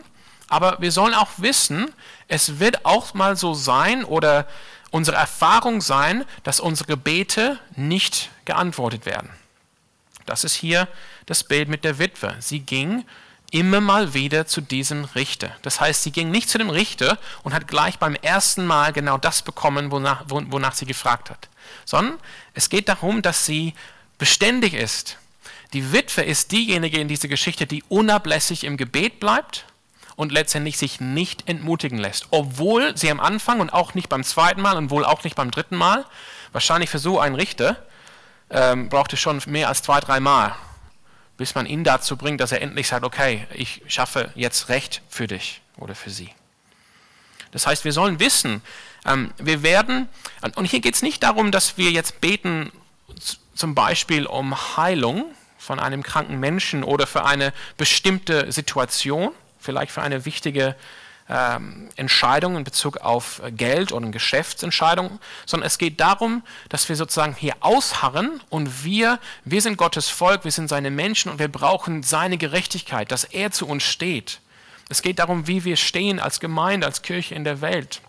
aber 0.50 0.78
wir 0.80 0.92
sollen 0.92 1.14
auch 1.14 1.30
wissen, 1.38 1.94
es 2.28 2.60
wird 2.60 2.86
auch 2.86 3.14
mal 3.14 3.36
so 3.36 3.54
sein 3.54 4.04
oder 4.04 4.48
unsere 4.92 5.18
Erfahrung 5.18 5.82
sein, 5.82 6.26
dass 6.44 6.60
unsere 6.60 6.88
Gebete 6.88 7.60
nicht 7.76 8.30
geantwortet 8.46 9.06
werden. 9.06 9.30
Das 10.26 10.44
ist 10.44 10.56
hier 10.56 10.88
das 11.26 11.44
Bild 11.44 11.70
mit 11.70 11.84
der 11.84 12.00
Witwe. 12.00 12.36
Sie 12.40 12.60
ging 12.60 13.06
immer 13.52 13.80
mal 13.80 14.14
wieder 14.14 14.46
zu 14.46 14.62
diesem 14.62 15.06
Richter. 15.06 15.56
Das 15.62 15.80
heißt, 15.80 16.04
sie 16.04 16.12
ging 16.12 16.32
nicht 16.32 16.50
zu 16.50 16.58
dem 16.58 16.70
Richter 16.70 17.18
und 17.44 17.54
hat 17.54 17.68
gleich 17.68 17.98
beim 17.98 18.16
ersten 18.16 18.66
Mal 18.66 18.92
genau 18.92 19.18
das 19.18 19.42
bekommen, 19.42 19.92
wonach, 19.92 20.26
wonach 20.28 20.76
sie 20.76 20.86
gefragt 20.86 21.30
hat, 21.30 21.48
sondern 21.86 22.18
es 22.54 22.70
geht 22.70 22.90
darum, 22.90 23.22
dass 23.22 23.46
sie 23.46 23.74
beständig 24.18 24.74
ist. 24.74 25.18
Die 25.74 25.94
Witwe 25.94 26.24
ist 26.24 26.52
diejenige 26.52 27.00
in 27.00 27.08
dieser 27.08 27.28
Geschichte, 27.28 27.68
die 27.68 27.84
unablässig 27.88 28.64
im 28.64 28.78
Gebet 28.78 29.20
bleibt 29.20 29.66
und 30.18 30.32
letztendlich 30.32 30.78
sich 30.78 31.00
nicht 31.00 31.48
entmutigen 31.48 32.00
lässt. 32.00 32.28
Obwohl 32.32 32.98
sie 32.98 33.10
am 33.10 33.22
Anfang 33.22 33.62
und 33.62 33.72
auch 33.72 33.94
nicht 33.94 34.10
beim 34.10 34.24
zweiten 34.24 34.60
Mal 34.60 34.76
und 34.76 34.90
wohl 34.90 35.06
auch 35.06 35.24
nicht 35.24 35.36
beim 35.36 35.52
dritten 35.52 35.78
Mal, 35.78 36.06
wahrscheinlich 36.52 36.90
für 36.90 37.00
so 37.00 37.20
einen 37.20 37.36
Richter, 37.36 37.78
ähm, 38.50 38.90
braucht 38.90 39.14
es 39.14 39.20
schon 39.20 39.42
mehr 39.46 39.70
als 39.70 39.84
zwei, 39.84 40.00
drei 40.00 40.20
Mal, 40.20 40.56
bis 41.38 41.54
man 41.54 41.68
ihn 41.68 41.84
dazu 41.84 42.18
bringt, 42.18 42.42
dass 42.42 42.52
er 42.52 42.62
endlich 42.62 42.88
sagt, 42.88 43.06
okay, 43.06 43.46
ich 43.54 43.84
schaffe 43.88 44.32
jetzt 44.34 44.70
Recht 44.70 45.04
für 45.08 45.28
dich 45.28 45.62
oder 45.78 45.94
für 45.94 46.10
sie. 46.10 46.32
Das 47.52 47.68
heißt, 47.68 47.86
wir 47.86 47.94
sollen 47.94 48.20
wissen, 48.20 48.64
ähm, 49.06 49.32
wir 49.38 49.62
werden, 49.62 50.10
und 50.56 50.66
hier 50.66 50.80
geht 50.80 50.96
es 50.96 51.04
nicht 51.04 51.22
darum, 51.22 51.52
dass 51.52 51.78
wir 51.78 51.92
jetzt 51.92 52.22
beten, 52.22 52.72
zum 53.54 53.76
Beispiel 53.76 54.26
um 54.26 54.78
Heilung 54.78 55.26
von 55.60 55.80
einem 55.80 56.02
kranken 56.02 56.40
Menschen 56.40 56.84
oder 56.84 57.06
für 57.06 57.24
eine 57.24 57.54
bestimmte 57.78 58.52
Situation, 58.52 59.32
vielleicht 59.60 59.92
für 59.92 60.02
eine 60.02 60.26
wichtige 60.26 60.76
ähm, 61.30 61.90
Entscheidung 61.96 62.56
in 62.58 62.64
Bezug 62.64 62.98
auf 62.98 63.42
Geld 63.52 63.92
oder 63.92 64.04
eine 64.04 64.12
Geschäftsentscheidung, 64.12 65.20
sondern 65.46 65.68
es 65.68 65.78
geht 65.78 66.00
darum, 66.00 66.44
dass 66.70 66.88
wir 66.88 66.96
sozusagen 66.96 67.36
hier 67.36 67.56
ausharren 67.60 68.42
und 68.50 68.84
wir, 68.84 69.20
wir 69.44 69.62
sind 69.62 69.78
Gottes 69.78 70.10
Volk, 70.10 70.46
wir 70.46 70.52
sind 70.52 70.70
seine 70.70 70.90
Menschen 70.92 71.32
und 71.32 71.40
wir 71.40 71.50
brauchen 71.50 72.04
seine 72.04 72.38
Gerechtigkeit, 72.38 73.12
dass 73.12 73.26
er 73.26 73.52
zu 73.52 73.68
uns 73.68 73.84
steht. 73.84 74.40
Es 74.90 75.02
geht 75.02 75.20
darum, 75.20 75.48
wie 75.48 75.66
wir 75.66 75.76
stehen 75.76 76.20
als 76.20 76.40
Gemeinde, 76.40 76.88
als 76.88 77.02
Kirche 77.02 77.36
in 77.36 77.44
der 77.44 77.62
Welt. 77.62 78.02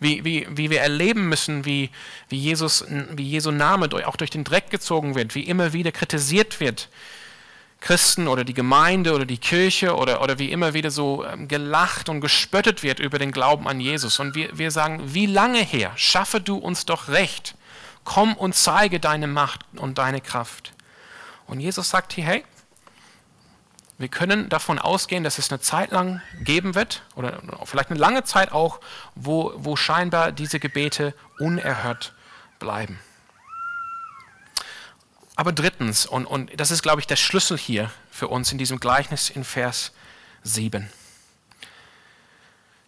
Wie, 0.00 0.24
wie, 0.24 0.46
wie 0.50 0.70
wir 0.70 0.80
erleben 0.80 1.28
müssen, 1.28 1.64
wie, 1.64 1.90
wie, 2.28 2.38
Jesus, 2.38 2.84
wie 2.88 3.24
Jesu 3.24 3.50
Name 3.50 3.88
auch 4.06 4.16
durch 4.16 4.30
den 4.30 4.44
Dreck 4.44 4.70
gezogen 4.70 5.16
wird, 5.16 5.34
wie 5.34 5.42
immer 5.42 5.72
wieder 5.72 5.90
kritisiert 5.90 6.60
wird, 6.60 6.88
Christen 7.80 8.26
oder 8.26 8.44
die 8.44 8.54
Gemeinde 8.54 9.14
oder 9.14 9.24
die 9.24 9.38
Kirche 9.38 9.96
oder, 9.96 10.20
oder 10.22 10.38
wie 10.38 10.50
immer 10.50 10.74
wieder 10.74 10.90
so 10.90 11.24
ähm, 11.24 11.46
gelacht 11.48 12.08
und 12.08 12.20
gespöttet 12.20 12.82
wird 12.82 12.98
über 12.98 13.18
den 13.18 13.32
Glauben 13.32 13.68
an 13.68 13.80
Jesus. 13.80 14.18
Und 14.18 14.34
wir, 14.34 14.56
wir 14.58 14.70
sagen, 14.70 15.14
wie 15.14 15.26
lange 15.26 15.60
her? 15.60 15.92
Schaffe 15.96 16.40
du 16.40 16.56
uns 16.56 16.86
doch 16.86 17.08
recht. 17.08 17.54
Komm 18.04 18.34
und 18.34 18.54
zeige 18.54 19.00
deine 19.00 19.26
Macht 19.26 19.60
und 19.76 19.98
deine 19.98 20.20
Kraft. 20.20 20.72
Und 21.46 21.60
Jesus 21.60 21.90
sagt 21.90 22.12
hier, 22.12 22.24
hey, 22.24 22.44
Wir 24.00 24.08
können 24.08 24.48
davon 24.48 24.78
ausgehen, 24.78 25.24
dass 25.24 25.38
es 25.38 25.50
eine 25.50 25.60
Zeit 25.60 25.90
lang 25.90 26.22
geben 26.40 26.76
wird, 26.76 27.02
oder 27.16 27.42
vielleicht 27.64 27.90
eine 27.90 27.98
lange 27.98 28.22
Zeit 28.22 28.52
auch, 28.52 28.78
wo, 29.16 29.52
wo 29.56 29.74
scheinbar 29.74 30.30
diese 30.30 30.60
Gebete 30.60 31.14
unerhört 31.40 32.14
bleiben. 32.60 33.00
Aber 35.38 35.52
drittens, 35.52 36.04
und, 36.04 36.26
und 36.26 36.50
das 36.58 36.72
ist, 36.72 36.82
glaube 36.82 37.00
ich, 37.00 37.06
der 37.06 37.14
Schlüssel 37.14 37.56
hier 37.56 37.92
für 38.10 38.26
uns 38.26 38.50
in 38.50 38.58
diesem 38.58 38.80
Gleichnis 38.80 39.30
in 39.30 39.44
Vers 39.44 39.92
7. 40.42 40.90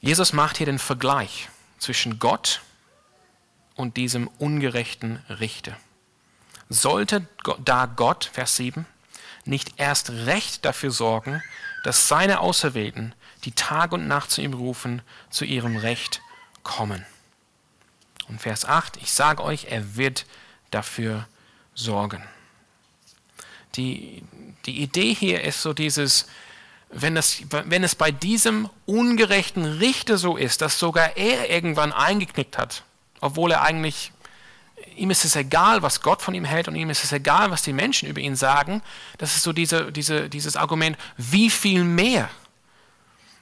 Jesus 0.01 0.33
macht 0.33 0.57
hier 0.57 0.67
den 0.67 0.81
Vergleich 0.81 1.49
zwischen 1.79 2.19
Gott 2.19 2.61
und 3.77 3.97
diesem 3.97 4.27
ungerechten 4.27 5.25
Richter. 5.29 5.77
Sollte 6.69 7.25
da 7.65 7.87
Gott, 7.87 8.29
Vers 8.33 8.57
7, 8.57 8.85
nicht 9.45 9.75
erst 9.77 10.11
recht 10.11 10.65
dafür 10.65 10.91
sorgen, 10.91 11.45
dass 11.85 12.09
seine 12.09 12.41
Auserwählten, 12.41 13.15
die 13.45 13.53
Tag 13.53 13.93
und 13.93 14.09
Nacht 14.09 14.33
zu 14.33 14.41
ihm 14.41 14.55
rufen, 14.55 15.03
zu 15.31 15.45
ihrem 15.45 15.77
Recht 15.77 16.21
kommen. 16.65 17.07
Und 18.27 18.41
Vers 18.41 18.65
8, 18.65 18.97
ich 18.97 19.13
sage 19.13 19.41
euch, 19.41 19.67
er 19.67 19.95
wird 19.95 20.27
dafür 20.73 21.29
sorgen. 21.77 22.21
Die, 23.77 24.23
die 24.67 24.83
Idee 24.83 25.15
hier 25.15 25.43
ist 25.43 25.63
so 25.63 25.73
dieses, 25.73 26.27
wenn 26.91 27.17
es, 27.17 27.43
wenn 27.51 27.85
es 27.85 27.95
bei 27.95 28.11
diesem 28.11 28.69
ungerechten 28.87 29.65
Richter 29.65 30.19
so 30.19 30.37
ist, 30.37 30.61
dass 30.61 30.79
sogar 30.79 31.17
er 31.17 31.49
irgendwann 31.51 31.93
eingeknickt 31.93 32.59
hat, 32.59 32.83
obwohl 33.21 33.53
er 33.53 33.63
eigentlich, 33.63 34.13
ihm 34.97 35.11
ist 35.11 35.25
es 35.25 35.37
egal, 35.37 35.83
was 35.83 36.03
Gott 36.03 36.21
von 36.21 36.35
ihm 36.35 36.45
hält 36.45 36.67
und 36.67 36.75
ihm 36.75 36.91
ist 36.91 37.05
es 37.05 37.13
egal, 37.13 37.51
was 37.51 37.63
die 37.63 37.73
Menschen 37.73 38.09
über 38.09 38.21
ihn 38.21 38.35
sagen, 38.35 38.83
das 39.19 39.37
ist 39.37 39.45
so 39.45 39.53
diese, 39.53 39.93
diese, 39.93 40.29
dieses 40.29 40.57
Argument, 40.57 40.99
wie 41.17 41.49
viel 41.49 41.85
mehr? 41.85 42.29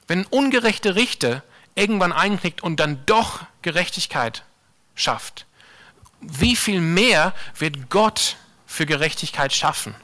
Wenn 0.07 0.19
ein 0.19 0.27
ungerechter 0.27 0.95
Richter 0.95 1.43
irgendwann 1.75 2.11
einknickt 2.11 2.61
und 2.61 2.79
dann 2.79 3.03
doch 3.05 3.41
Gerechtigkeit 3.61 4.43
schafft, 4.93 5.45
wie 6.21 6.55
viel 6.55 6.81
mehr 6.81 7.33
wird 7.57 7.89
Gott 7.89 8.35
für 8.67 8.85
Gerechtigkeit 8.85 9.53
schaffen? 9.53 9.95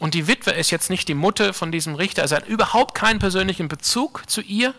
Und 0.00 0.14
die 0.14 0.26
Witwe 0.26 0.52
ist 0.52 0.70
jetzt 0.70 0.88
nicht 0.88 1.08
die 1.08 1.14
Mutter 1.14 1.52
von 1.52 1.70
diesem 1.70 1.94
Richter, 1.94 2.22
also 2.22 2.34
hat 2.34 2.48
überhaupt 2.48 2.94
keinen 2.94 3.18
persönlichen 3.18 3.68
Bezug 3.68 4.28
zu 4.28 4.40
ihr. 4.40 4.74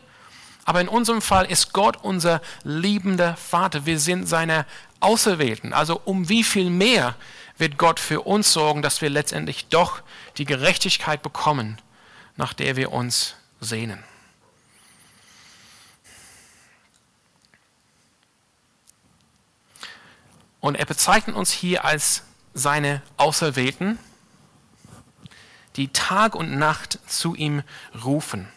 Aber 0.66 0.82
in 0.82 0.88
unserem 0.88 1.22
Fall 1.22 1.46
ist 1.46 1.74
Gott 1.74 1.98
unser 2.02 2.42
liebender 2.64 3.36
Vater. 3.36 3.86
Wir 3.86 4.00
sind 4.00 4.28
seine 4.28 4.66
Auserwählten. 5.00 5.74
Also 5.74 6.02
um 6.06 6.28
wie 6.28 6.44
viel 6.44 6.72
mehr 6.72 7.16
wird 7.58 7.78
Gott 7.78 8.00
für 8.00 8.22
uns 8.22 8.52
sorgen, 8.52 8.82
dass 8.82 9.02
wir 9.02 9.12
letztendlich 9.12 9.68
doch 9.68 10.02
die 10.38 10.46
Gerechtigkeit 10.46 11.22
bekommen, 11.22 11.80
nach 12.36 12.54
der 12.54 12.76
wir 12.76 12.92
uns 12.92 13.36
sehnen. 13.60 14.04
Und 20.60 20.76
er 20.76 20.86
bezeichnet 20.86 21.36
uns 21.36 21.52
hier 21.52 21.86
als 21.86 22.24
seine 22.56 23.04
Auserwählten 23.18 24.00
die 25.76 25.90
Tag 25.90 26.36
und 26.36 26.58
Nacht 26.58 27.00
zu 27.08 27.36
ihm 27.36 27.64
rufen. 28.04 28.48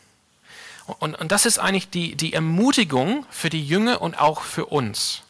Und, 0.99 1.15
und 1.15 1.33
das 1.33 1.47
ist 1.47 1.59
eigentlich 1.59 1.89
die, 1.89 2.15
die 2.15 2.33
Ermutigung 2.33 3.27
für 3.31 3.51
die 3.51 3.67
Jünger 3.67 4.03
und 4.03 4.19
auch 4.19 4.43
für 4.43 4.67
uns. 4.67 5.23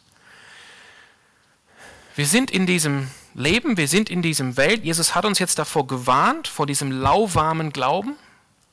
Wir 2.15 2.25
sind 2.25 2.51
in 2.51 2.65
diesem 2.65 3.09
Leben, 3.33 3.77
wir 3.77 3.87
sind 3.87 4.09
in 4.09 4.21
diesem 4.21 4.57
Welt. 4.57 4.83
Jesus 4.83 5.15
hat 5.15 5.25
uns 5.25 5.39
jetzt 5.39 5.59
davor 5.59 5.87
gewarnt, 5.87 6.47
vor 6.47 6.65
diesem 6.65 6.91
lauwarmen 6.91 7.71
Glauben, 7.71 8.15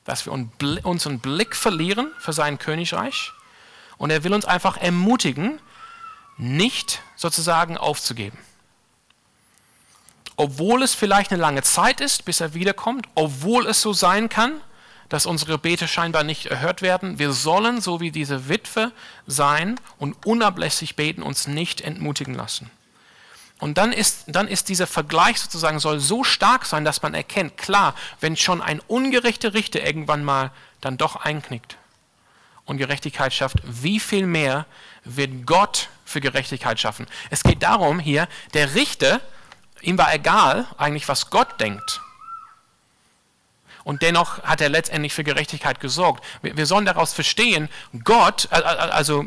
dass 0.05 0.27
wir 0.27 0.33
unseren 0.85 1.21
Blick 1.21 1.55
verlieren 1.55 2.11
für 2.19 2.33
sein 2.33 2.59
Königreich. 2.59 3.33
Und 3.99 4.11
er 4.11 4.25
will 4.25 4.35
uns 4.35 4.45
einfach 4.45 4.77
ermutigen, 4.77 5.61
nicht 6.37 7.03
sozusagen 7.17 7.77
aufzugeben 7.77 8.39
obwohl 10.43 10.83
es 10.83 10.93
vielleicht 10.93 11.31
eine 11.31 11.41
lange 11.41 11.63
Zeit 11.63 12.01
ist, 12.01 12.25
bis 12.25 12.41
er 12.41 12.53
wiederkommt, 12.53 13.07
obwohl 13.15 13.69
es 13.69 13.81
so 13.81 13.93
sein 13.93 14.29
kann, 14.29 14.61
dass 15.09 15.25
unsere 15.25 15.53
Gebete 15.53 15.87
scheinbar 15.87 16.25
nicht 16.25 16.47
erhört 16.47 16.83
werden. 16.83 17.21
Wir 17.21 17.33
sollen 17.33 17.81
so 17.81 18.01
wie 18.01 18.11
diese 18.11 18.49
Witwe 18.49 18.91
sein 19.29 19.79
und 19.99 20.27
unablässig 20.27 20.97
beten, 20.97 21.23
uns 21.23 21.47
nicht 21.47 21.81
entmutigen 21.81 22.35
lassen. 22.35 22.71
Und 23.61 23.79
dann 23.79 23.93
ist, 23.93 24.25
dann 24.27 24.49
ist 24.49 24.69
dieser 24.69 24.89
Vergleich 24.89 25.39
sozusagen, 25.39 25.79
soll 25.79 26.01
so 26.01 26.25
stark 26.25 26.67
sein, 26.67 26.85
dass 26.85 27.03
man 27.03 27.15
erkennt, 27.15 27.57
klar, 27.57 27.95
wenn 28.19 28.37
schon 28.37 28.61
ein 28.61 28.81
ungerechter 28.81 29.55
Richter 29.55 29.87
irgendwann 29.87 30.25
mal 30.25 30.51
dann 30.81 30.99
doch 30.99 31.15
einknickt 31.15 31.77
und 32.65 32.79
Gerechtigkeit 32.79 33.33
schafft, 33.33 33.59
wie 33.63 34.01
viel 34.01 34.27
mehr 34.27 34.67
wird 35.05 35.47
Gott 35.47 35.89
für 36.05 36.21
Gerechtigkeit 36.21 36.81
schaffen? 36.81 37.07
Es 37.31 37.45
geht 37.45 37.63
darum 37.63 38.01
hier, 38.01 38.27
der 38.55 38.75
Richter 38.75 39.21
Ihm 39.83 39.99
war 39.99 40.15
egal 40.15 40.67
eigentlich, 40.79 41.09
was 41.09 41.31
Gott 41.31 41.61
denkt. 41.61 42.01
Und 43.85 44.03
dennoch 44.03 44.43
hat 44.45 44.61
er 44.61 44.69
letztendlich 44.69 45.13
für 45.13 45.25
Gerechtigkeit 45.25 45.81
gesorgt. 45.81 46.25
Wir, 46.43 46.67
sollen 46.67 46.87
daraus 46.87 47.13
verstehen, 47.13 47.69
Gott, 48.05 48.49
also 48.53 49.27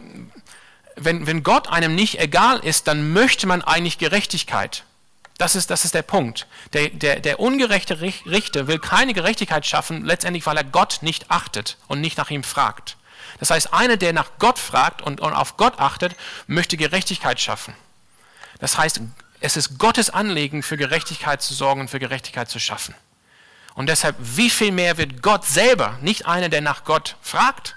wenn, 0.95 1.27
wenn 1.27 1.43
Gott 1.43 1.67
einem 1.67 1.93
nicht 1.93 2.19
egal 2.19 2.59
ist, 2.59 2.87
dann 2.87 3.11
möchte 3.11 3.47
man 3.47 3.61
eigentlich 3.61 3.97
Gerechtigkeit. 3.97 4.83
Das 5.37 5.55
ist, 5.55 5.69
das 5.69 5.83
ist 5.83 5.93
der 5.93 6.03
Punkt. 6.03 6.47
Der, 6.71 6.87
der, 6.89 7.19
der 7.19 7.41
ungerechte 7.41 7.99
Richter 7.99 8.67
will 8.67 8.79
keine 8.79 9.13
Gerechtigkeit 9.13 9.65
schaffen, 9.65 10.05
letztendlich 10.05 10.45
weil 10.45 10.55
er 10.55 10.63
Gott 10.63 10.99
nicht 11.01 11.29
achtet 11.29 11.77
und 11.87 11.99
nicht 11.99 12.17
nach 12.17 12.29
ihm 12.29 12.43
fragt. 12.43 12.95
Das 13.39 13.49
heißt, 13.49 13.73
einer, 13.73 13.97
der 13.97 14.13
nach 14.13 14.29
Gott 14.39 14.57
fragt 14.57 15.01
und, 15.01 15.19
und 15.19 15.33
auf 15.33 15.57
Gott 15.57 15.79
achtet, 15.79 16.15
möchte 16.47 16.77
Gerechtigkeit 16.77 17.41
schaffen. 17.41 17.75
Das 18.59 18.77
heißt, 18.77 19.01
es 19.45 19.55
ist 19.55 19.77
Gottes 19.77 20.09
Anliegen, 20.09 20.63
für 20.63 20.75
Gerechtigkeit 20.75 21.39
zu 21.39 21.53
sorgen 21.53 21.81
und 21.81 21.89
für 21.89 21.99
Gerechtigkeit 21.99 22.49
zu 22.49 22.59
schaffen. 22.59 22.95
Und 23.75 23.87
deshalb, 23.87 24.15
wie 24.19 24.49
viel 24.49 24.71
mehr 24.71 24.97
wird 24.97 25.21
Gott 25.21 25.45
selber, 25.45 25.99
nicht 26.01 26.25
einer, 26.25 26.49
der 26.49 26.61
nach 26.61 26.83
Gott 26.83 27.15
fragt, 27.21 27.75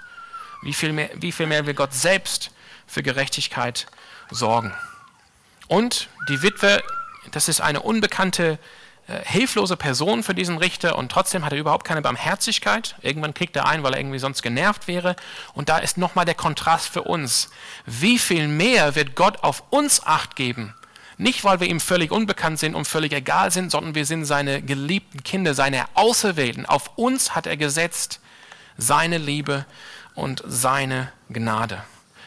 wie 0.63 0.73
viel 0.73 0.93
mehr, 0.93 1.11
wie 1.13 1.31
viel 1.31 1.45
mehr 1.45 1.67
will 1.67 1.75
Gott 1.75 1.93
selbst 1.93 2.51
für 2.87 3.03
Gerechtigkeit 3.03 3.85
sorgen. 4.31 4.73
Und 5.67 6.09
die 6.27 6.41
Witwe, 6.41 6.81
das 7.31 7.47
ist 7.47 7.61
eine 7.61 7.81
unbekannte, 7.81 8.57
äh, 9.07 9.19
hilflose 9.25 9.77
Person 9.77 10.23
für 10.23 10.33
diesen 10.33 10.57
Richter 10.57 10.97
und 10.97 11.11
trotzdem 11.11 11.45
hat 11.45 11.53
er 11.53 11.59
überhaupt 11.59 11.85
keine 11.85 12.01
Barmherzigkeit. 12.01 12.95
Irgendwann 13.01 13.35
kriegt 13.35 13.55
er 13.55 13.67
ein, 13.67 13.83
weil 13.83 13.93
er 13.93 13.99
irgendwie 13.99 14.19
sonst 14.19 14.41
genervt 14.41 14.87
wäre. 14.87 15.15
Und 15.53 15.69
da 15.69 15.77
ist 15.77 15.97
nochmal 15.97 16.25
der 16.25 16.35
Kontrast 16.35 16.87
für 16.87 17.03
uns. 17.03 17.51
Wie 17.85 18.17
viel 18.17 18.47
mehr 18.47 18.95
wird 18.95 19.15
Gott 19.15 19.43
auf 19.43 19.63
uns 19.69 20.03
acht 20.03 20.35
geben, 20.35 20.73
nicht, 21.19 21.43
weil 21.43 21.59
wir 21.59 21.67
ihm 21.67 21.81
völlig 21.81 22.11
unbekannt 22.11 22.59
sind 22.59 22.75
und 22.75 22.87
völlig 22.87 23.11
egal 23.11 23.51
sind, 23.51 23.71
sondern 23.71 23.93
wir 23.93 24.05
sind 24.05 24.23
seine 24.23 24.61
geliebten 24.61 25.21
Kinder, 25.21 25.53
seine 25.53 25.85
Auserwählten. 25.93 26.65
Auf 26.65 26.97
uns 26.97 27.35
hat 27.35 27.45
er 27.45 27.57
gesetzt 27.57 28.21
seine 28.77 29.17
Liebe 29.17 29.65
und 30.15 30.41
seine 30.47 31.11
Gnade. 31.29 31.83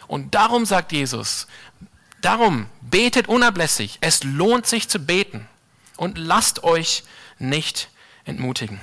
Und 0.08 0.34
darum 0.34 0.66
sagt 0.66 0.92
Jesus, 0.92 1.46
darum 2.20 2.66
betet 2.82 3.28
unablässig. 3.28 3.96
Es 4.02 4.24
lohnt 4.24 4.66
sich 4.66 4.90
zu 4.90 4.98
beten. 4.98 5.48
Und 5.96 6.18
lasst 6.18 6.62
euch 6.62 7.02
nicht 7.38 7.88
entmutigen. 8.26 8.78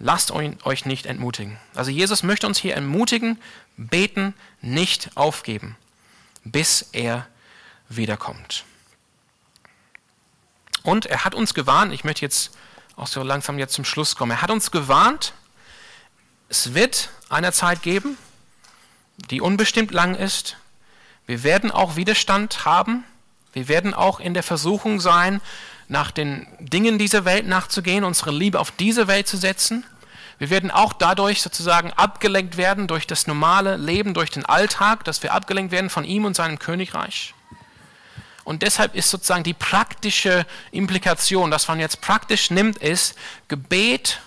Lasst 0.00 0.32
euch 0.32 0.84
nicht 0.84 1.06
entmutigen. 1.06 1.58
Also 1.76 1.92
Jesus 1.92 2.24
möchte 2.24 2.48
uns 2.48 2.58
hier 2.58 2.74
ermutigen, 2.74 3.38
beten, 3.76 4.34
nicht 4.60 5.10
aufgeben, 5.14 5.76
bis 6.42 6.88
er 6.90 7.28
wiederkommt. 7.96 8.64
Und 10.82 11.06
er 11.06 11.24
hat 11.24 11.34
uns 11.34 11.54
gewarnt, 11.54 11.92
ich 11.92 12.04
möchte 12.04 12.22
jetzt 12.22 12.56
auch 12.96 13.06
so 13.06 13.22
langsam 13.22 13.58
jetzt 13.58 13.74
zum 13.74 13.84
Schluss 13.84 14.16
kommen, 14.16 14.32
er 14.32 14.42
hat 14.42 14.50
uns 14.50 14.70
gewarnt, 14.70 15.32
es 16.48 16.74
wird 16.74 17.10
eine 17.30 17.52
Zeit 17.52 17.82
geben, 17.82 18.16
die 19.30 19.40
unbestimmt 19.40 19.92
lang 19.92 20.14
ist. 20.14 20.56
Wir 21.26 21.42
werden 21.42 21.70
auch 21.70 21.96
Widerstand 21.96 22.64
haben. 22.64 23.04
Wir 23.52 23.68
werden 23.68 23.94
auch 23.94 24.20
in 24.20 24.34
der 24.34 24.42
Versuchung 24.42 25.00
sein, 25.00 25.40
nach 25.88 26.10
den 26.10 26.46
Dingen 26.58 26.98
dieser 26.98 27.24
Welt 27.24 27.46
nachzugehen, 27.46 28.04
unsere 28.04 28.30
Liebe 28.30 28.58
auf 28.58 28.70
diese 28.70 29.06
Welt 29.06 29.28
zu 29.28 29.36
setzen. 29.36 29.84
Wir 30.38 30.50
werden 30.50 30.70
auch 30.70 30.92
dadurch 30.92 31.42
sozusagen 31.42 31.92
abgelenkt 31.92 32.56
werden 32.56 32.88
durch 32.88 33.06
das 33.06 33.26
normale 33.26 33.76
Leben, 33.76 34.14
durch 34.14 34.30
den 34.30 34.44
Alltag, 34.44 35.04
dass 35.04 35.22
wir 35.22 35.32
abgelenkt 35.32 35.72
werden 35.72 35.90
von 35.90 36.04
ihm 36.04 36.24
und 36.24 36.34
seinem 36.34 36.58
Königreich. 36.58 37.34
Und 38.44 38.62
deshalb 38.62 38.94
ist 38.94 39.10
sozusagen 39.10 39.42
die 39.42 39.54
praktische 39.54 40.46
Implikation, 40.70 41.50
dass 41.50 41.66
man 41.68 41.80
jetzt 41.80 42.00
praktisch 42.00 42.50
nimmt, 42.50 42.78
ist, 42.78 43.14
Gebet 43.48 44.20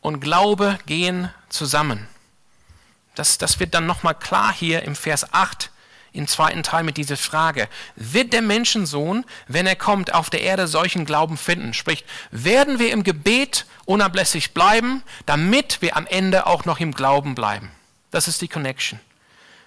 und 0.00 0.20
Glaube 0.20 0.78
gehen 0.86 1.30
zusammen. 1.48 2.06
Das, 3.16 3.38
das 3.38 3.58
wird 3.58 3.74
dann 3.74 3.86
nochmal 3.86 4.14
klar 4.14 4.52
hier 4.52 4.82
im 4.82 4.94
Vers 4.94 5.34
8 5.34 5.70
im 6.12 6.26
zweiten 6.26 6.62
Teil 6.62 6.82
mit 6.82 6.96
dieser 6.96 7.16
Frage, 7.16 7.68
wird 7.94 8.32
der 8.32 8.42
Menschensohn, 8.42 9.24
wenn 9.46 9.66
er 9.66 9.76
kommt, 9.76 10.12
auf 10.12 10.30
der 10.30 10.42
Erde 10.42 10.66
solchen 10.66 11.04
Glauben 11.04 11.36
finden? 11.36 11.72
Sprich, 11.74 12.04
werden 12.30 12.78
wir 12.78 12.92
im 12.92 13.04
Gebet 13.04 13.66
unablässig 13.84 14.52
bleiben, 14.52 15.02
damit 15.26 15.82
wir 15.82 15.96
am 15.96 16.06
Ende 16.06 16.46
auch 16.46 16.64
noch 16.64 16.80
im 16.80 16.92
Glauben 16.92 17.34
bleiben? 17.34 17.70
Das 18.10 18.26
ist 18.26 18.42
die 18.42 18.48
Connection. 18.48 18.98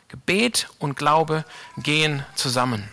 Gebet 0.09 0.67
und 0.79 0.95
Glaube 0.97 1.45
gehen 1.77 2.25
zusammen. 2.35 2.89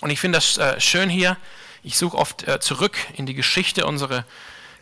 Und 0.00 0.10
ich 0.10 0.20
finde 0.20 0.38
das 0.38 0.58
äh, 0.58 0.80
schön 0.80 1.10
hier. 1.10 1.36
Ich 1.82 1.96
suche 1.96 2.16
oft 2.16 2.46
äh, 2.46 2.60
zurück 2.60 2.96
in 3.14 3.26
die 3.26 3.34
Geschichte 3.34 3.86
unserer 3.86 4.24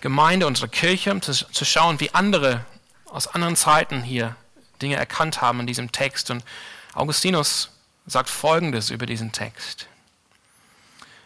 Gemeinde, 0.01 0.47
unserer 0.47 0.69
Kirche, 0.69 1.11
um 1.13 1.23
zu, 1.23 1.33
zu 1.33 1.65
schauen, 1.65 2.01
wie 2.01 2.13
andere 2.15 2.65
aus 3.07 3.27
anderen 3.27 3.57
Zeiten 3.57 4.03
hier 4.03 4.37
Dinge 4.83 4.97
erkannt 4.97 5.41
haben 5.41 5.61
in 5.61 5.67
diesem 5.67 5.93
Text. 5.93 6.31
Und 6.31 6.45
Augustinus 6.95 7.71
sagt 8.07 8.29
Folgendes 8.29 8.91
über 8.91 9.07
diesen 9.07 9.33
Text. 9.33 9.87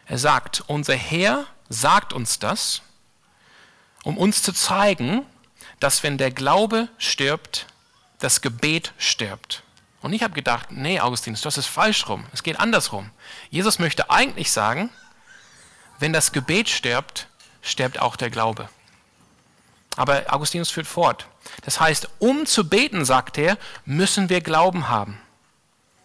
Er 0.07 0.19
sagt, 0.19 0.65
unser 0.67 0.95
Herr 0.95 1.47
sagt 1.69 2.13
uns 2.13 2.39
das, 2.39 2.83
um 4.03 4.19
uns 4.19 4.43
zu 4.43 4.53
zeigen, 4.53 5.25
dass 5.79 6.03
wenn 6.03 6.19
der 6.19 6.31
Glaube 6.31 6.89
stirbt, 6.99 7.67
das 8.19 8.41
Gebet 8.41 8.93
stirbt. 8.99 9.63
Und 10.03 10.13
ich 10.13 10.23
habe 10.23 10.35
gedacht, 10.35 10.69
nee, 10.71 11.01
Augustinus, 11.01 11.43
das 11.43 11.59
ist 11.59 11.67
falsch 11.67 12.09
rum. 12.09 12.25
Es 12.33 12.43
geht 12.43 12.59
andersrum. 12.59 13.11
Jesus 13.51 13.79
möchte 13.79 14.11
eigentlich 14.11 14.51
sagen, 14.51 14.91
wenn 15.99 16.13
das 16.13 16.33
Gebet 16.33 16.69
stirbt, 16.69 17.29
stirbt 17.61 18.01
auch 18.01 18.17
der 18.17 18.31
Glaube. 18.31 18.69
Aber 19.97 20.25
Augustinus 20.29 20.71
führt 20.71 20.87
fort. 20.87 21.27
Das 21.63 21.81
heißt, 21.81 22.09
um 22.19 22.47
zu 22.47 22.69
beten, 22.69 23.05
sagt 23.05 23.37
er, 23.37 23.59
müssen 23.85 24.29
wir 24.31 24.41
Glauben 24.41 24.89
haben. 24.89 25.21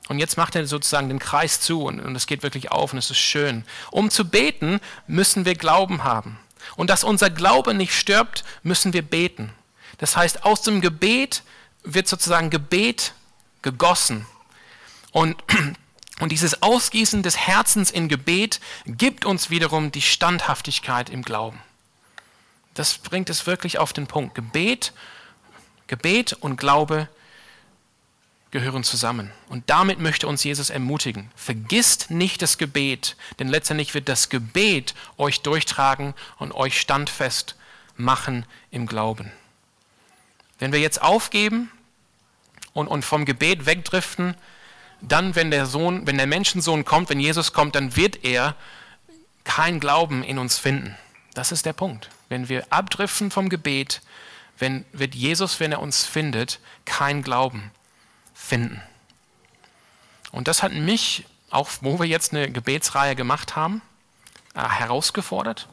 Und 0.07 0.19
jetzt 0.19 0.37
macht 0.37 0.55
er 0.55 0.67
sozusagen 0.67 1.07
den 1.07 1.19
Kreis 1.19 1.61
zu 1.61 1.83
und, 1.83 2.15
es 2.15 2.27
geht 2.27 2.43
wirklich 2.43 2.71
auf 2.71 2.93
und 2.93 2.99
es 2.99 3.09
ist 3.09 3.17
schön. 3.17 3.63
Um 3.89 4.11
zu 4.11 4.29
beten, 4.29 4.79
müssen 5.07 5.45
wir 5.45 5.55
Glauben 5.55 6.03
haben. 6.03 6.37
Und 6.75 6.89
dass 6.89 7.03
unser 7.03 7.29
Glaube 7.29 7.73
nicht 7.73 7.93
stirbt, 7.93 8.43
müssen 8.63 8.93
wir 8.93 9.01
beten. 9.01 9.53
Das 9.97 10.17
heißt, 10.17 10.43
aus 10.43 10.61
dem 10.61 10.81
Gebet 10.81 11.43
wird 11.83 12.07
sozusagen 12.07 12.49
Gebet 12.49 13.13
gegossen. 13.65 14.25
Und, 15.11 15.35
und 16.21 16.31
dieses 16.31 16.61
Ausgießen 16.61 17.21
des 17.23 17.35
Herzens 17.35 17.91
in 17.91 18.07
Gebet 18.07 18.61
gibt 18.85 19.25
uns 19.25 19.49
wiederum 19.49 19.91
die 19.91 20.01
Standhaftigkeit 20.01 21.09
im 21.09 21.23
Glauben. 21.23 21.59
Das 22.75 22.97
bringt 22.97 23.29
es 23.29 23.45
wirklich 23.47 23.77
auf 23.79 23.91
den 23.91 24.07
Punkt. 24.07 24.35
Gebet, 24.35 24.93
Gebet 25.87 26.33
und 26.33 26.57
Glaube 26.57 27.09
gehören 28.51 28.83
zusammen. 28.83 29.31
Und 29.49 29.69
damit 29.69 29.99
möchte 29.99 30.27
uns 30.27 30.43
Jesus 30.43 30.69
ermutigen. 30.69 31.31
Vergisst 31.35 32.11
nicht 32.11 32.41
das 32.41 32.57
Gebet, 32.57 33.17
denn 33.39 33.47
letztendlich 33.47 33.93
wird 33.93 34.07
das 34.07 34.29
Gebet 34.29 34.93
euch 35.17 35.41
durchtragen 35.41 36.13
und 36.37 36.53
euch 36.53 36.79
standfest 36.79 37.55
machen 37.97 38.45
im 38.71 38.85
Glauben. 38.85 39.31
Wenn 40.59 40.71
wir 40.71 40.79
jetzt 40.79 41.01
aufgeben 41.01 41.71
und, 42.75 42.87
und 42.87 43.03
vom 43.03 43.25
Gebet 43.25 43.65
wegdriften, 43.65 44.35
dann, 45.01 45.33
wenn 45.35 45.49
der 45.49 45.65
Sohn, 45.65 46.05
wenn 46.05 46.17
der 46.17 46.27
Menschensohn 46.27 46.85
kommt, 46.85 47.09
wenn 47.09 47.19
Jesus 47.19 47.53
kommt, 47.53 47.73
dann 47.73 47.95
wird 47.95 48.23
er 48.23 48.55
kein 49.43 49.79
Glauben 49.79 50.23
in 50.23 50.37
uns 50.37 50.59
finden. 50.59 50.95
Das 51.33 51.51
ist 51.51 51.65
der 51.65 51.73
Punkt. 51.73 52.09
Wenn 52.29 52.49
wir 52.49 52.67
abdriften 52.69 53.31
vom 53.31 53.49
Gebet, 53.49 54.01
wenn, 54.57 54.85
wird 54.91 55.15
Jesus, 55.15 55.59
wenn 55.59 55.71
er 55.71 55.81
uns 55.81 56.05
findet, 56.05 56.59
kein 56.85 57.23
Glauben 57.23 57.71
finden. 58.33 58.81
Und 60.31 60.47
das 60.47 60.61
hat 60.61 60.73
mich, 60.73 61.25
auch 61.49 61.69
wo 61.81 61.99
wir 61.99 62.07
jetzt 62.07 62.33
eine 62.33 62.51
Gebetsreihe 62.51 63.15
gemacht 63.15 63.55
haben, 63.55 63.81
äh, 64.53 64.67
herausgefordert. 64.67 65.67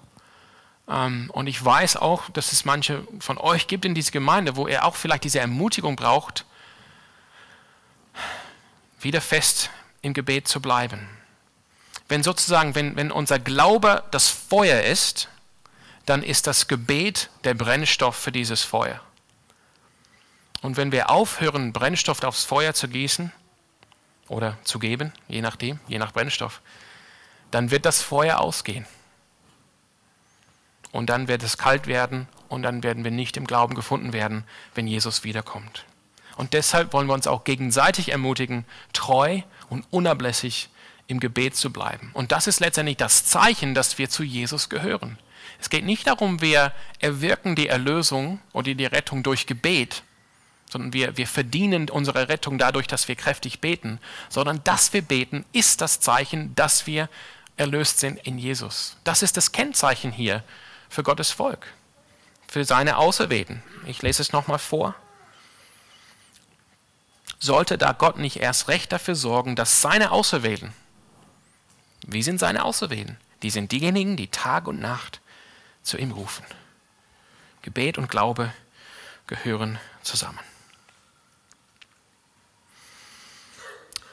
Ähm, 0.89 1.31
und 1.33 1.49
ich 1.49 1.65
weiß 1.65 1.97
auch, 1.97 2.29
dass 2.31 2.53
es 2.53 2.65
manche 2.65 3.05
von 3.19 3.39
euch 3.39 3.67
gibt 3.67 3.85
in 3.85 3.95
dieser 3.95 4.13
Gemeinde, 4.13 4.55
wo 4.55 4.69
ihr 4.69 4.85
auch 4.85 4.95
vielleicht 4.95 5.25
diese 5.25 5.41
Ermutigung 5.41 5.97
braucht, 5.97 6.45
wieder 9.05 9.21
fest 9.21 9.71
im 10.03 10.15
Gebet 10.15 10.49
zu 10.49 10.61
bleiben. 10.61 11.09
Wenn 12.09 12.23
sozusagen, 12.23 12.75
wenn, 12.75 12.97
wenn 12.97 13.11
unser 13.11 13.39
Glaube 13.39 14.05
das 14.11 14.29
Feuer 14.29 14.83
ist, 14.83 15.29
dann 16.07 16.23
ist 16.23 16.47
das 16.47 16.69
Gebet 16.69 17.31
der 17.45 17.55
Brennstoff 17.55 18.17
für 18.17 18.33
dieses 18.33 18.63
Feuer. 18.63 19.01
Und 20.61 20.77
wenn 20.77 20.93
wir 20.93 21.11
aufhören, 21.11 21.73
Brennstoff 21.73 22.23
aufs 22.23 22.45
Feuer 22.45 22.75
zu 22.75 22.89
gießen 22.89 23.33
oder 24.29 24.59
zu 24.65 24.79
geben, 24.79 25.13
je 25.29 25.43
nachdem, 25.43 25.81
je 25.89 25.99
nach 25.99 26.13
Brennstoff, 26.13 26.61
dann 27.51 27.71
wird 27.71 27.85
das 27.85 28.03
Feuer 28.03 28.39
ausgehen. 28.39 28.87
Und 30.91 31.07
dann 31.09 31.29
wird 31.29 31.43
es 31.43 31.59
kalt 31.59 31.87
werden 31.87 32.29
und 32.49 32.63
dann 32.63 32.83
werden 32.83 33.05
wir 33.05 33.11
nicht 33.11 33.37
im 33.37 33.47
Glauben 33.47 33.75
gefunden 33.75 34.13
werden, 34.13 34.45
wenn 34.75 34.87
Jesus 34.87 35.25
wiederkommt. 35.25 35.85
Und 36.43 36.55
deshalb 36.55 36.93
wollen 36.93 37.07
wir 37.07 37.15
uns 37.15 37.29
auch 37.29 37.45
gegenseitig 37.45 38.11
ermutigen, 38.11 38.65
treu 38.93 39.43
und 39.69 39.87
unablässig 39.91 40.71
im 41.07 41.21
Gebet 41.21 41.55
zu 41.55 41.73
bleiben. 41.73 42.11
Und 42.15 42.33
das 42.33 42.49
ist 42.49 42.59
letztendlich 42.59 42.97
das 42.97 43.25
Zeichen, 43.25 43.77
dass 43.77 43.97
wir 43.97 44.11
zu 44.11 44.25
Jesus 44.25 44.69
gehören. 44.69 45.21
Es 45.61 45.71
geht 45.71 45.85
nicht 45.85 46.09
darum, 46.09 46.41
wir 46.41 46.73
erwirken 46.99 47.55
die 47.55 47.69
Erlösung 47.69 48.41
oder 48.53 48.75
die 48.75 48.87
Rettung 48.87 49.23
durch 49.23 49.47
Gebet, 49.47 50.03
sondern 50.69 50.93
wir, 50.93 51.17
wir 51.17 51.29
verdienen 51.29 51.89
unsere 51.89 52.29
Rettung 52.29 52.59
dadurch, 52.59 52.89
dass 52.89 53.07
wir 53.07 53.15
kräftig 53.15 53.61
beten, 53.61 54.01
sondern 54.29 54.65
dass 54.65 54.93
wir 54.93 55.03
beten, 55.03 55.45
ist 55.53 55.81
das 55.81 56.01
Zeichen, 56.01 56.57
dass 56.57 56.89
wir 56.89 57.09
erlöst 57.57 58.01
sind 58.01 58.19
in 58.27 58.37
Jesus. 58.37 58.97
Das 59.05 59.23
ist 59.23 59.37
das 59.37 59.53
Kennzeichen 59.53 60.11
hier 60.11 60.43
für 60.89 61.05
Gottes 61.05 61.31
Volk, 61.31 61.69
für 62.49 62.65
seine 62.65 62.97
Auserwählten. 62.97 63.63
Ich 63.87 64.03
lese 64.03 64.23
es 64.23 64.33
nochmal 64.33 64.59
vor. 64.59 64.97
Sollte 67.39 67.79
da 67.79 67.93
Gott 67.93 68.19
nicht 68.19 68.37
erst 68.37 68.69
recht 68.69 68.93
dafür 68.93 69.15
sorgen, 69.15 69.57
dass 69.57 69.81
seine 69.81 70.13
Auserwählten, 70.13 70.73
wie 72.07 72.23
sind 72.23 72.39
seine 72.39 72.65
Auserwählten? 72.65 73.17
Die 73.43 73.51
sind 73.51 73.73
diejenigen, 73.73 74.17
die 74.17 74.29
Tag 74.29 74.67
und 74.69 74.81
Nacht 74.81 75.21
zu 75.83 75.99
ihm 75.99 76.13
rufen. 76.13 76.45
Gebet 77.63 77.99
und 77.99 78.09
Glaube 78.09 78.53
gehören 79.27 79.79
zusammen. 80.03 80.41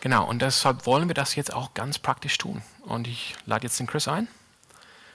Genau, 0.02 0.26
und 0.26 0.42
deshalb 0.42 0.86
wollen 0.86 1.10
wir 1.10 1.14
das 1.14 1.36
jetzt 1.36 1.54
auch 1.54 1.74
ganz 1.74 2.00
praktisch 2.00 2.38
tun. 2.38 2.62
Und 2.82 3.08
ich 3.08 3.36
lade 3.46 3.66
jetzt 3.66 3.80
den 3.80 3.88
Chris 3.88 4.08
ein, 4.08 4.28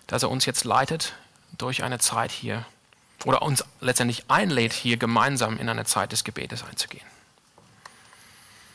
dass 0.07 0.23
er 0.23 0.31
uns 0.31 0.45
jetzt 0.45 0.65
leitet 0.65 1.15
durch 1.57 1.83
eine 1.83 1.99
Zeit 1.99 2.31
hier 2.31 2.67
oder 3.25 3.43
uns 3.43 3.65
letztendlich 3.81 4.25
einlädt, 4.29 4.73
hier 4.73 4.97
gemeinsam 4.99 5.59
in 5.59 5.69
eine 5.69 5.85
Zeit 5.85 6.13
des 6.13 6.25
Gebetes 6.25 6.63
einzugehen. 6.65 7.07